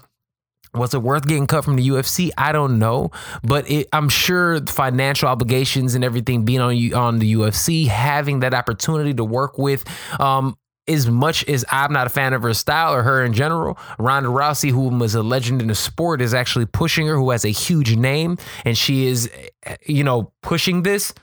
Was 0.75 0.93
it 0.93 1.03
worth 1.03 1.27
getting 1.27 1.47
cut 1.47 1.65
from 1.65 1.77
the 1.77 1.89
UFC? 1.89 2.31
I 2.37 2.51
don't 2.51 2.81
know, 2.81 3.13
but 3.45 3.71
it, 3.71 3.89
I'm 3.93 4.09
sure 4.09 4.61
financial 4.67 5.29
obligations 5.29 5.95
and 5.95 6.03
everything 6.03 6.45
being 6.45 6.61
on 6.61 6.77
you 6.77 6.97
on 6.97 7.21
the 7.21 7.35
UFC, 7.35 7.87
having 7.87 8.41
that 8.41 8.55
opportunity 8.55 9.15
to 9.15 9.25
work 9.25 9.57
with. 9.57 9.85
Um, 10.21 10.57
as 10.87 11.09
much 11.09 11.45
as 11.49 11.65
I'm 11.71 11.93
not 11.93 12.07
a 12.07 12.11
fan 12.11 12.35
of 12.35 12.43
her 12.43 12.53
style 12.53 12.93
or 12.93 13.03
her 13.03 13.25
in 13.25 13.33
general, 13.33 13.79
Ronda 13.99 14.29
Rousey, 14.29 14.71
who 14.71 14.89
was 14.89 15.15
a 15.15 15.23
legend 15.23 15.63
in 15.63 15.69
the 15.69 15.75
sport, 15.75 16.21
is 16.21 16.35
actually 16.35 16.67
pushing 16.67 17.07
her, 17.07 17.15
who 17.15 17.31
has 17.31 17.45
a 17.45 17.51
huge 17.51 17.97
name, 17.97 18.37
and 18.65 18.77
she 18.77 19.07
is, 19.07 19.31
you 19.87 20.05
know, 20.05 20.33
pushing 20.43 20.83
this 20.83 21.15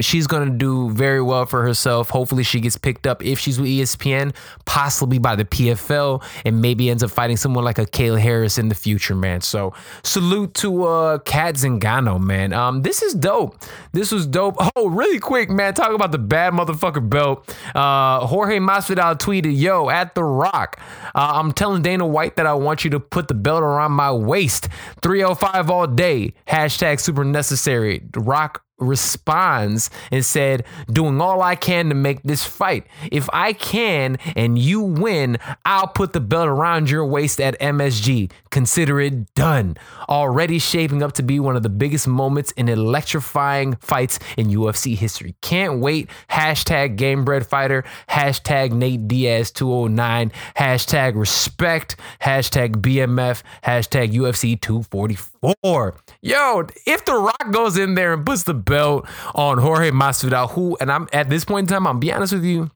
She's 0.00 0.26
going 0.26 0.50
to 0.50 0.56
do 0.56 0.90
very 0.90 1.22
well 1.22 1.46
for 1.46 1.62
herself. 1.62 2.10
Hopefully, 2.10 2.42
she 2.42 2.60
gets 2.60 2.76
picked 2.76 3.06
up 3.06 3.24
if 3.24 3.38
she's 3.38 3.60
with 3.60 3.68
ESPN, 3.68 4.34
possibly 4.64 5.18
by 5.18 5.36
the 5.36 5.44
PFL, 5.44 6.22
and 6.44 6.60
maybe 6.60 6.90
ends 6.90 7.02
up 7.02 7.10
fighting 7.10 7.36
someone 7.36 7.64
like 7.64 7.78
a 7.78 7.86
Kayla 7.86 8.20
Harris 8.20 8.58
in 8.58 8.68
the 8.68 8.74
future, 8.74 9.14
man. 9.14 9.40
So, 9.40 9.72
salute 10.02 10.54
to 10.54 10.84
uh, 10.84 11.18
Cat 11.18 11.54
Zingano, 11.54 12.20
man. 12.20 12.52
Um, 12.52 12.82
this 12.82 13.02
is 13.02 13.14
dope. 13.14 13.56
This 13.92 14.12
was 14.12 14.26
dope. 14.26 14.56
Oh, 14.76 14.88
really 14.88 15.18
quick, 15.18 15.48
man. 15.50 15.74
Talk 15.74 15.92
about 15.92 16.12
the 16.12 16.18
bad 16.18 16.52
motherfucker 16.52 17.08
belt. 17.08 17.54
Uh, 17.74 18.26
Jorge 18.26 18.58
Masvidal 18.58 19.16
tweeted, 19.16 19.58
"Yo, 19.58 19.88
at 19.88 20.14
the 20.14 20.24
Rock, 20.24 20.80
uh, 21.14 21.32
I'm 21.34 21.52
telling 21.52 21.82
Dana 21.82 22.06
White 22.06 22.36
that 22.36 22.46
I 22.46 22.54
want 22.54 22.84
you 22.84 22.90
to 22.90 23.00
put 23.00 23.28
the 23.28 23.34
belt 23.34 23.62
around 23.62 23.92
my 23.92 24.12
waist. 24.12 24.68
305 25.02 25.70
all 25.70 25.86
day. 25.86 26.34
Hashtag 26.46 27.00
super 27.00 27.24
necessary. 27.24 28.02
The 28.12 28.20
Rock 28.20 28.65
responds 28.78 29.90
and 30.10 30.24
said, 30.24 30.64
Doing 30.90 31.20
all 31.20 31.42
I 31.42 31.54
can 31.54 31.88
to 31.88 31.94
make 31.94 32.22
this 32.22 32.44
fight. 32.44 32.86
If 33.10 33.28
I 33.32 33.52
can 33.52 34.18
and 34.34 34.58
you 34.58 34.80
win, 34.80 35.38
I'll 35.64 35.88
put 35.88 36.12
the 36.12 36.20
belt 36.20 36.48
around 36.48 36.90
your 36.90 37.06
waist 37.06 37.40
at 37.40 37.58
MSG. 37.60 38.30
Consider 38.50 39.00
it 39.00 39.34
done. 39.34 39.76
Already 40.08 40.58
shaping 40.58 41.02
up 41.02 41.12
to 41.12 41.22
be 41.22 41.40
one 41.40 41.56
of 41.56 41.62
the 41.62 41.68
biggest 41.68 42.06
moments 42.08 42.52
in 42.52 42.68
electrifying 42.68 43.76
fights 43.76 44.18
in 44.36 44.48
UFC 44.48 44.96
history. 44.96 45.34
Can't 45.42 45.80
wait. 45.80 46.08
Hashtag 46.30 46.96
Gamebred 46.96 47.46
Fighter. 47.46 47.84
Hashtag 48.08 48.72
Nate 48.72 49.06
Diaz 49.08 49.50
209. 49.50 50.32
Hashtag 50.56 51.16
respect. 51.16 51.96
Hashtag 52.22 52.76
BMF. 52.76 53.42
Hashtag 53.64 54.12
UFC 54.12 54.60
244. 54.60 55.94
Yo, 56.22 56.66
if 56.86 57.04
The 57.04 57.14
Rock 57.14 57.52
goes 57.52 57.76
in 57.76 57.94
there 57.94 58.12
and 58.14 58.24
puts 58.24 58.42
the 58.42 58.54
belt 58.66 59.08
on 59.34 59.58
Jorge 59.58 59.90
Masvidal, 59.90 60.50
who, 60.50 60.76
and 60.80 60.92
I'm 60.92 61.08
at 61.12 61.30
this 61.30 61.44
point 61.44 61.70
in 61.70 61.74
time, 61.74 61.86
I'm 61.86 61.98
be 61.98 62.12
honest 62.12 62.34
with 62.34 62.44
you, 62.44 62.70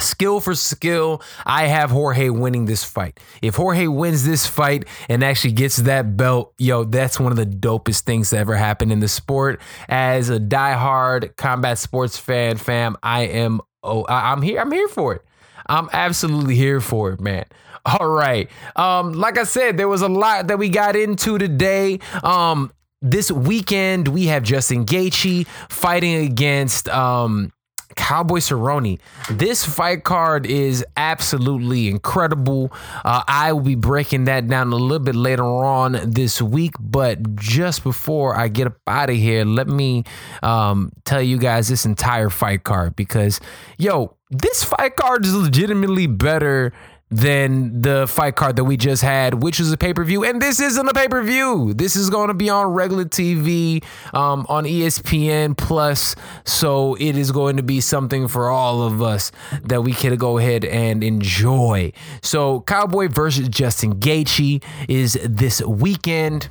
skill 0.00 0.40
for 0.40 0.54
skill, 0.54 1.22
I 1.44 1.66
have 1.66 1.90
Jorge 1.90 2.30
winning 2.30 2.64
this 2.64 2.84
fight. 2.84 3.20
If 3.42 3.56
Jorge 3.56 3.86
wins 3.86 4.24
this 4.24 4.46
fight 4.46 4.86
and 5.08 5.22
actually 5.22 5.52
gets 5.52 5.76
that 5.76 6.16
belt, 6.16 6.54
yo, 6.58 6.84
that's 6.84 7.20
one 7.20 7.32
of 7.32 7.36
the 7.36 7.46
dopest 7.46 8.02
things 8.02 8.30
that 8.30 8.38
ever 8.38 8.56
happened 8.56 8.92
in 8.92 9.00
the 9.00 9.08
sport. 9.08 9.60
As 9.88 10.30
a 10.30 10.38
diehard 10.38 11.36
combat 11.36 11.78
sports 11.78 12.18
fan, 12.18 12.56
fam, 12.56 12.96
I 13.02 13.22
am 13.22 13.60
oh, 13.82 14.06
I'm 14.08 14.42
here. 14.42 14.60
I'm 14.60 14.72
here 14.72 14.88
for 14.88 15.14
it. 15.14 15.22
I'm 15.66 15.88
absolutely 15.92 16.54
here 16.54 16.80
for 16.80 17.12
it, 17.12 17.20
man. 17.20 17.44
All 17.84 18.08
right. 18.08 18.50
Um, 18.76 19.12
like 19.12 19.38
I 19.38 19.44
said, 19.44 19.76
there 19.76 19.88
was 19.88 20.02
a 20.02 20.08
lot 20.08 20.48
that 20.48 20.58
we 20.58 20.68
got 20.68 20.96
into 20.96 21.38
today. 21.38 22.00
Um, 22.22 22.72
this 23.00 23.30
weekend 23.30 24.08
we 24.08 24.26
have 24.26 24.42
Justin 24.42 24.84
Gaethje 24.84 25.46
fighting 25.68 26.26
against 26.26 26.88
um 26.88 27.52
Cowboy 27.96 28.38
Cerrone. 28.38 29.00
This 29.30 29.64
fight 29.64 30.04
card 30.04 30.46
is 30.46 30.84
absolutely 30.96 31.88
incredible. 31.88 32.72
Uh, 33.04 33.22
I 33.26 33.52
will 33.52 33.60
be 33.60 33.74
breaking 33.74 34.24
that 34.24 34.46
down 34.46 34.72
a 34.72 34.76
little 34.76 34.98
bit 35.00 35.16
later 35.16 35.44
on 35.44 35.98
this 36.04 36.40
week, 36.40 36.74
but 36.78 37.34
just 37.36 37.82
before 37.82 38.36
I 38.36 38.48
get 38.48 38.68
up 38.68 38.76
out 38.86 39.10
of 39.10 39.16
here, 39.16 39.44
let 39.44 39.68
me 39.68 40.04
um, 40.42 40.92
tell 41.04 41.22
you 41.22 41.38
guys 41.38 41.68
this 41.68 41.84
entire 41.84 42.30
fight 42.30 42.62
card 42.62 42.94
because, 42.94 43.40
yo, 43.78 44.16
this 44.30 44.62
fight 44.62 44.94
card 44.96 45.24
is 45.24 45.34
legitimately 45.34 46.06
better 46.06 46.72
than 47.10 47.80
the 47.80 48.06
fight 48.06 48.36
card 48.36 48.56
that 48.56 48.64
we 48.64 48.76
just 48.76 49.02
had, 49.02 49.42
which 49.42 49.58
was 49.58 49.72
a 49.72 49.76
pay 49.76 49.94
per 49.94 50.04
view. 50.04 50.24
And 50.24 50.42
this 50.42 50.60
isn't 50.60 50.88
a 50.88 50.92
pay 50.92 51.08
per 51.08 51.22
view. 51.22 51.72
This 51.74 51.96
is 51.96 52.10
going 52.10 52.28
to 52.28 52.34
be 52.34 52.50
on 52.50 52.66
regular 52.68 53.04
TV 53.04 53.82
um, 54.12 54.44
on 54.48 54.64
ESPN 54.64 55.56
Plus. 55.56 56.14
So 56.44 56.94
it 56.96 57.16
is 57.16 57.32
going 57.32 57.56
to 57.56 57.62
be 57.62 57.80
something 57.80 58.28
for 58.28 58.50
all 58.50 58.82
of 58.82 59.00
us 59.00 59.32
that 59.62 59.82
we 59.82 59.92
can 59.92 60.16
go 60.16 60.38
ahead 60.38 60.64
and 60.64 61.02
enjoy. 61.02 61.92
So 62.22 62.60
Cowboy 62.62 63.08
versus 63.08 63.48
Justin 63.48 63.94
Gaethje 64.00 64.62
is 64.88 65.18
this 65.24 65.62
weekend. 65.62 66.48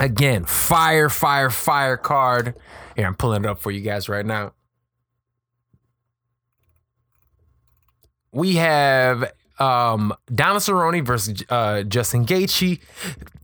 Again, 0.00 0.44
fire, 0.44 1.08
fire, 1.08 1.50
fire 1.50 1.96
card. 1.96 2.54
Here, 2.94 3.06
I'm 3.06 3.16
pulling 3.16 3.44
it 3.44 3.48
up 3.48 3.58
for 3.58 3.70
you 3.70 3.80
guys 3.80 4.08
right 4.08 4.24
now. 4.24 4.52
We 8.30 8.56
have 8.56 9.32
um, 9.58 10.14
Donald 10.34 10.62
Cerrone 10.62 11.04
versus 11.04 11.42
uh, 11.50 11.82
Justin 11.82 12.24
Gaethje. 12.24 12.80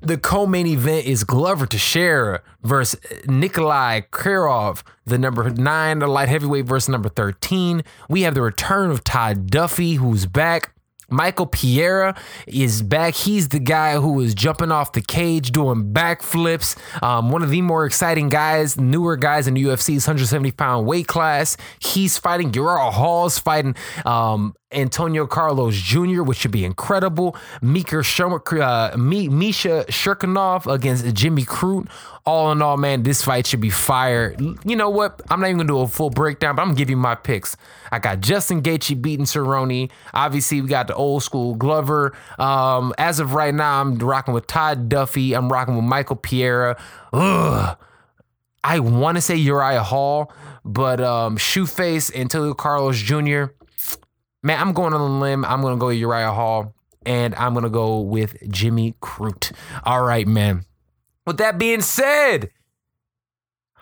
The 0.01 0.19
co-main 0.19 0.67
event 0.67 1.07
is 1.07 1.25
Glover 1.25 1.67
Teixeira 1.67 2.43
versus 2.63 3.01
Nikolai 3.27 4.03
Kirov, 4.13 4.83
the 5.07 5.17
number 5.17 5.49
nine, 5.51 6.01
the 6.01 6.07
light 6.07 6.29
heavyweight 6.29 6.67
versus 6.67 6.91
number 6.91 7.09
13. 7.09 7.83
We 8.09 8.23
have 8.23 8.35
the 8.35 8.43
return 8.43 8.91
of 8.91 9.03
Todd 9.03 9.51
Duffy, 9.51 9.95
who's 9.95 10.27
back. 10.27 10.75
Michael 11.11 11.47
Pereira 11.47 12.17
is 12.47 12.83
back. 12.83 13.15
He's 13.15 13.49
the 13.49 13.59
guy 13.59 13.95
who 13.95 14.13
was 14.15 14.35
jumping 14.35 14.73
off 14.73 14.93
the 14.93 15.01
cage 15.01 15.53
doing 15.53 15.93
backflips. 15.93 16.77
Um, 17.03 17.31
one 17.31 17.43
of 17.43 17.51
the 17.51 17.63
more 17.63 17.87
exciting 17.87 18.29
guys, 18.29 18.79
newer 18.79 19.17
guys 19.17 19.47
in 19.47 19.55
the 19.55 19.63
UFC's 19.65 20.07
170 20.07 20.51
pound 20.53 20.87
weight 20.87 21.07
class. 21.07 21.57
He's 21.79 22.19
fighting 22.19 22.53
Uriah 22.55 22.91
Hall's 22.91 23.39
fighting 23.39 23.75
um, 24.05 24.55
Antonio 24.73 25.27
Carlos 25.27 25.77
Jr., 25.77 26.23
which 26.23 26.39
should 26.39 26.51
be 26.51 26.65
incredible. 26.65 27.37
Mika 27.63 27.99
uh, 27.99 28.97
Misha 28.97 29.85
Cirkunov 29.89 30.73
against 30.73 31.13
Jimmy 31.15 31.45
Crute. 31.45 31.89
All 32.27 32.51
in 32.53 32.63
all, 32.63 32.77
man, 32.77 33.03
this 33.03 33.23
fight 33.23 33.47
should 33.47 33.61
be 33.61 33.71
fire. 33.71 34.35
You 34.65 34.77
know 34.77 34.89
what? 34.89 35.21
I'm 35.29 35.41
not 35.41 35.49
even 35.49 35.59
gonna 35.59 35.69
do 35.69 35.81
a 35.81 35.87
full 35.87 36.11
breakdown, 36.11 36.57
but 36.57 36.63
I'm 36.63 36.69
gonna 36.69 36.79
give 36.79 36.91
you 36.91 36.97
my 36.97 37.15
picks. 37.15 37.57
I 37.93 37.99
got 37.99 38.21
Justin 38.21 38.63
Gaethje 38.63 39.01
beating 39.01 39.27
Cerrone. 39.27 39.91
Obviously, 40.15 40.61
we 40.61 40.69
got 40.69 40.89
the 40.89 40.95
old 40.95 41.23
school 41.23 41.55
Glover. 41.55 42.17
Um, 42.39 42.95
as 42.99 43.21
of 43.21 43.35
right 43.35 43.55
now, 43.55 43.81
I'm 43.81 43.99
rocking 43.99 44.33
with 44.35 44.47
Todd 44.47 44.89
Duffy. 44.89 45.35
I'm 45.35 45.53
rocking 45.53 45.77
with 45.77 45.85
Michael 45.85 46.17
Pereira. 46.17 46.81
Ugh. 47.13 47.77
I 48.65 48.79
want 48.79 49.19
to 49.19 49.21
say 49.21 49.37
Uriah 49.37 49.83
Hall, 49.83 50.33
but 50.65 50.99
um, 50.99 51.37
Shoeface 51.37 52.15
Antonio 52.17 52.55
Carlos 52.55 52.97
Jr. 52.97 53.53
Man, 54.45 54.61
I'm 54.61 54.75
going 54.75 54.93
on 54.93 55.01
a 55.01 55.19
limb. 55.21 55.43
I'm 55.47 55.63
going 55.63 55.75
to 55.75 55.81
go 55.81 55.89
Uriah 55.89 56.31
Hall, 56.31 56.75
and 57.07 57.35
I'm 57.37 57.55
going 57.55 57.65
to 57.65 57.71
go 57.71 58.01
with 58.01 58.37
Jimmy 58.51 58.95
Crute. 59.01 59.53
All 59.85 60.05
right, 60.05 60.27
man. 60.27 60.67
With 61.27 61.39
that 61.39 61.57
being 61.57 61.81
said, 61.81 62.51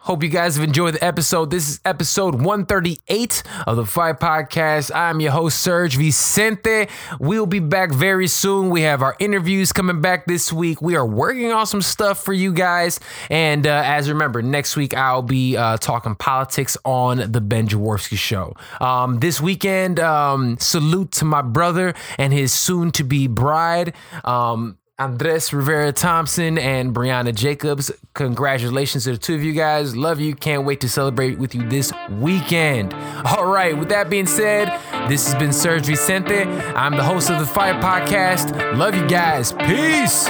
Hope 0.05 0.25
you 0.25 0.29
guys 0.29 0.57
have 0.57 0.65
enjoyed 0.65 0.95
the 0.95 1.05
episode. 1.05 1.53
This 1.53 1.69
is 1.69 1.81
episode 1.85 2.35
138 2.35 3.45
of 3.69 3.77
the 3.77 3.87
Fight 3.87 4.19
Podcast. 4.19 4.91
I'm 4.93 5.21
your 5.21 5.31
host, 5.31 5.61
Serge 5.61 5.97
Vicente. 5.97 6.89
We'll 7.21 7.47
be 7.47 7.61
back 7.61 7.93
very 7.93 8.27
soon. 8.27 8.71
We 8.71 8.83
have 8.83 9.01
our 9.01 9.15
interviews 9.21 9.73
coming 9.73 10.01
back 10.01 10.27
this 10.27 10.53
week. 10.53 10.83
We 10.83 10.97
are 10.97 11.07
working 11.07 11.53
on 11.53 11.67
some 11.69 11.83
stuff 11.83 12.25
for 12.25 12.33
you 12.33 12.53
guys. 12.53 12.99
And 13.31 13.65
uh, 13.65 13.85
as 13.87 14.09
remember, 14.09 14.43
next 14.43 14.75
week 14.75 14.93
I'll 14.93 15.23
be 15.23 15.57
uh, 15.57 15.77
talking 15.77 16.17
politics 16.17 16.77
on 16.85 17.31
the 17.31 17.41
Ben 17.41 17.69
Joravsky 17.69 18.17
show. 18.17 18.57
Um, 18.81 19.21
this 19.21 19.41
weekend, 19.41 20.01
um, 20.01 20.59
salute 20.59 21.13
to 21.13 21.25
my 21.25 21.43
brother 21.43 21.95
and 22.19 22.33
his 22.33 22.53
soon 22.53 22.91
to 22.91 23.05
be 23.05 23.29
bride. 23.29 23.95
Um, 24.25 24.79
Andres 24.99 25.53
Rivera 25.53 25.91
Thompson 25.93 26.59
and 26.59 26.95
Brianna 26.95 27.35
Jacobs. 27.35 27.91
Congratulations 28.15 29.05
to 29.05 29.13
the 29.13 29.19
two 29.19 29.35
of 29.35 29.43
you 29.43 29.53
guys. 29.53 29.97
Love 29.97 30.21
you. 30.21 30.35
Can't 30.35 30.65
wait 30.65 30.81
to 30.83 30.89
celebrate 30.89 31.39
with 31.39 31.55
you 31.55 31.69
this 31.69 31.93
weekend. 32.11 32.93
All 33.25 33.47
right, 33.47 33.77
with 33.77 33.89
that 33.89 34.11
being 34.11 34.27
said, 34.27 34.69
this 35.09 35.25
has 35.27 35.35
been 35.37 35.53
Serge 35.53 35.87
Vicente. 35.87 36.43
I'm 36.43 36.95
the 36.97 37.03
host 37.03 37.31
of 37.31 37.39
the 37.39 37.47
Fire 37.47 37.75
Podcast. 37.81 38.77
Love 38.77 38.95
you 38.95 39.07
guys. 39.09 39.53
Peace. 39.53 40.29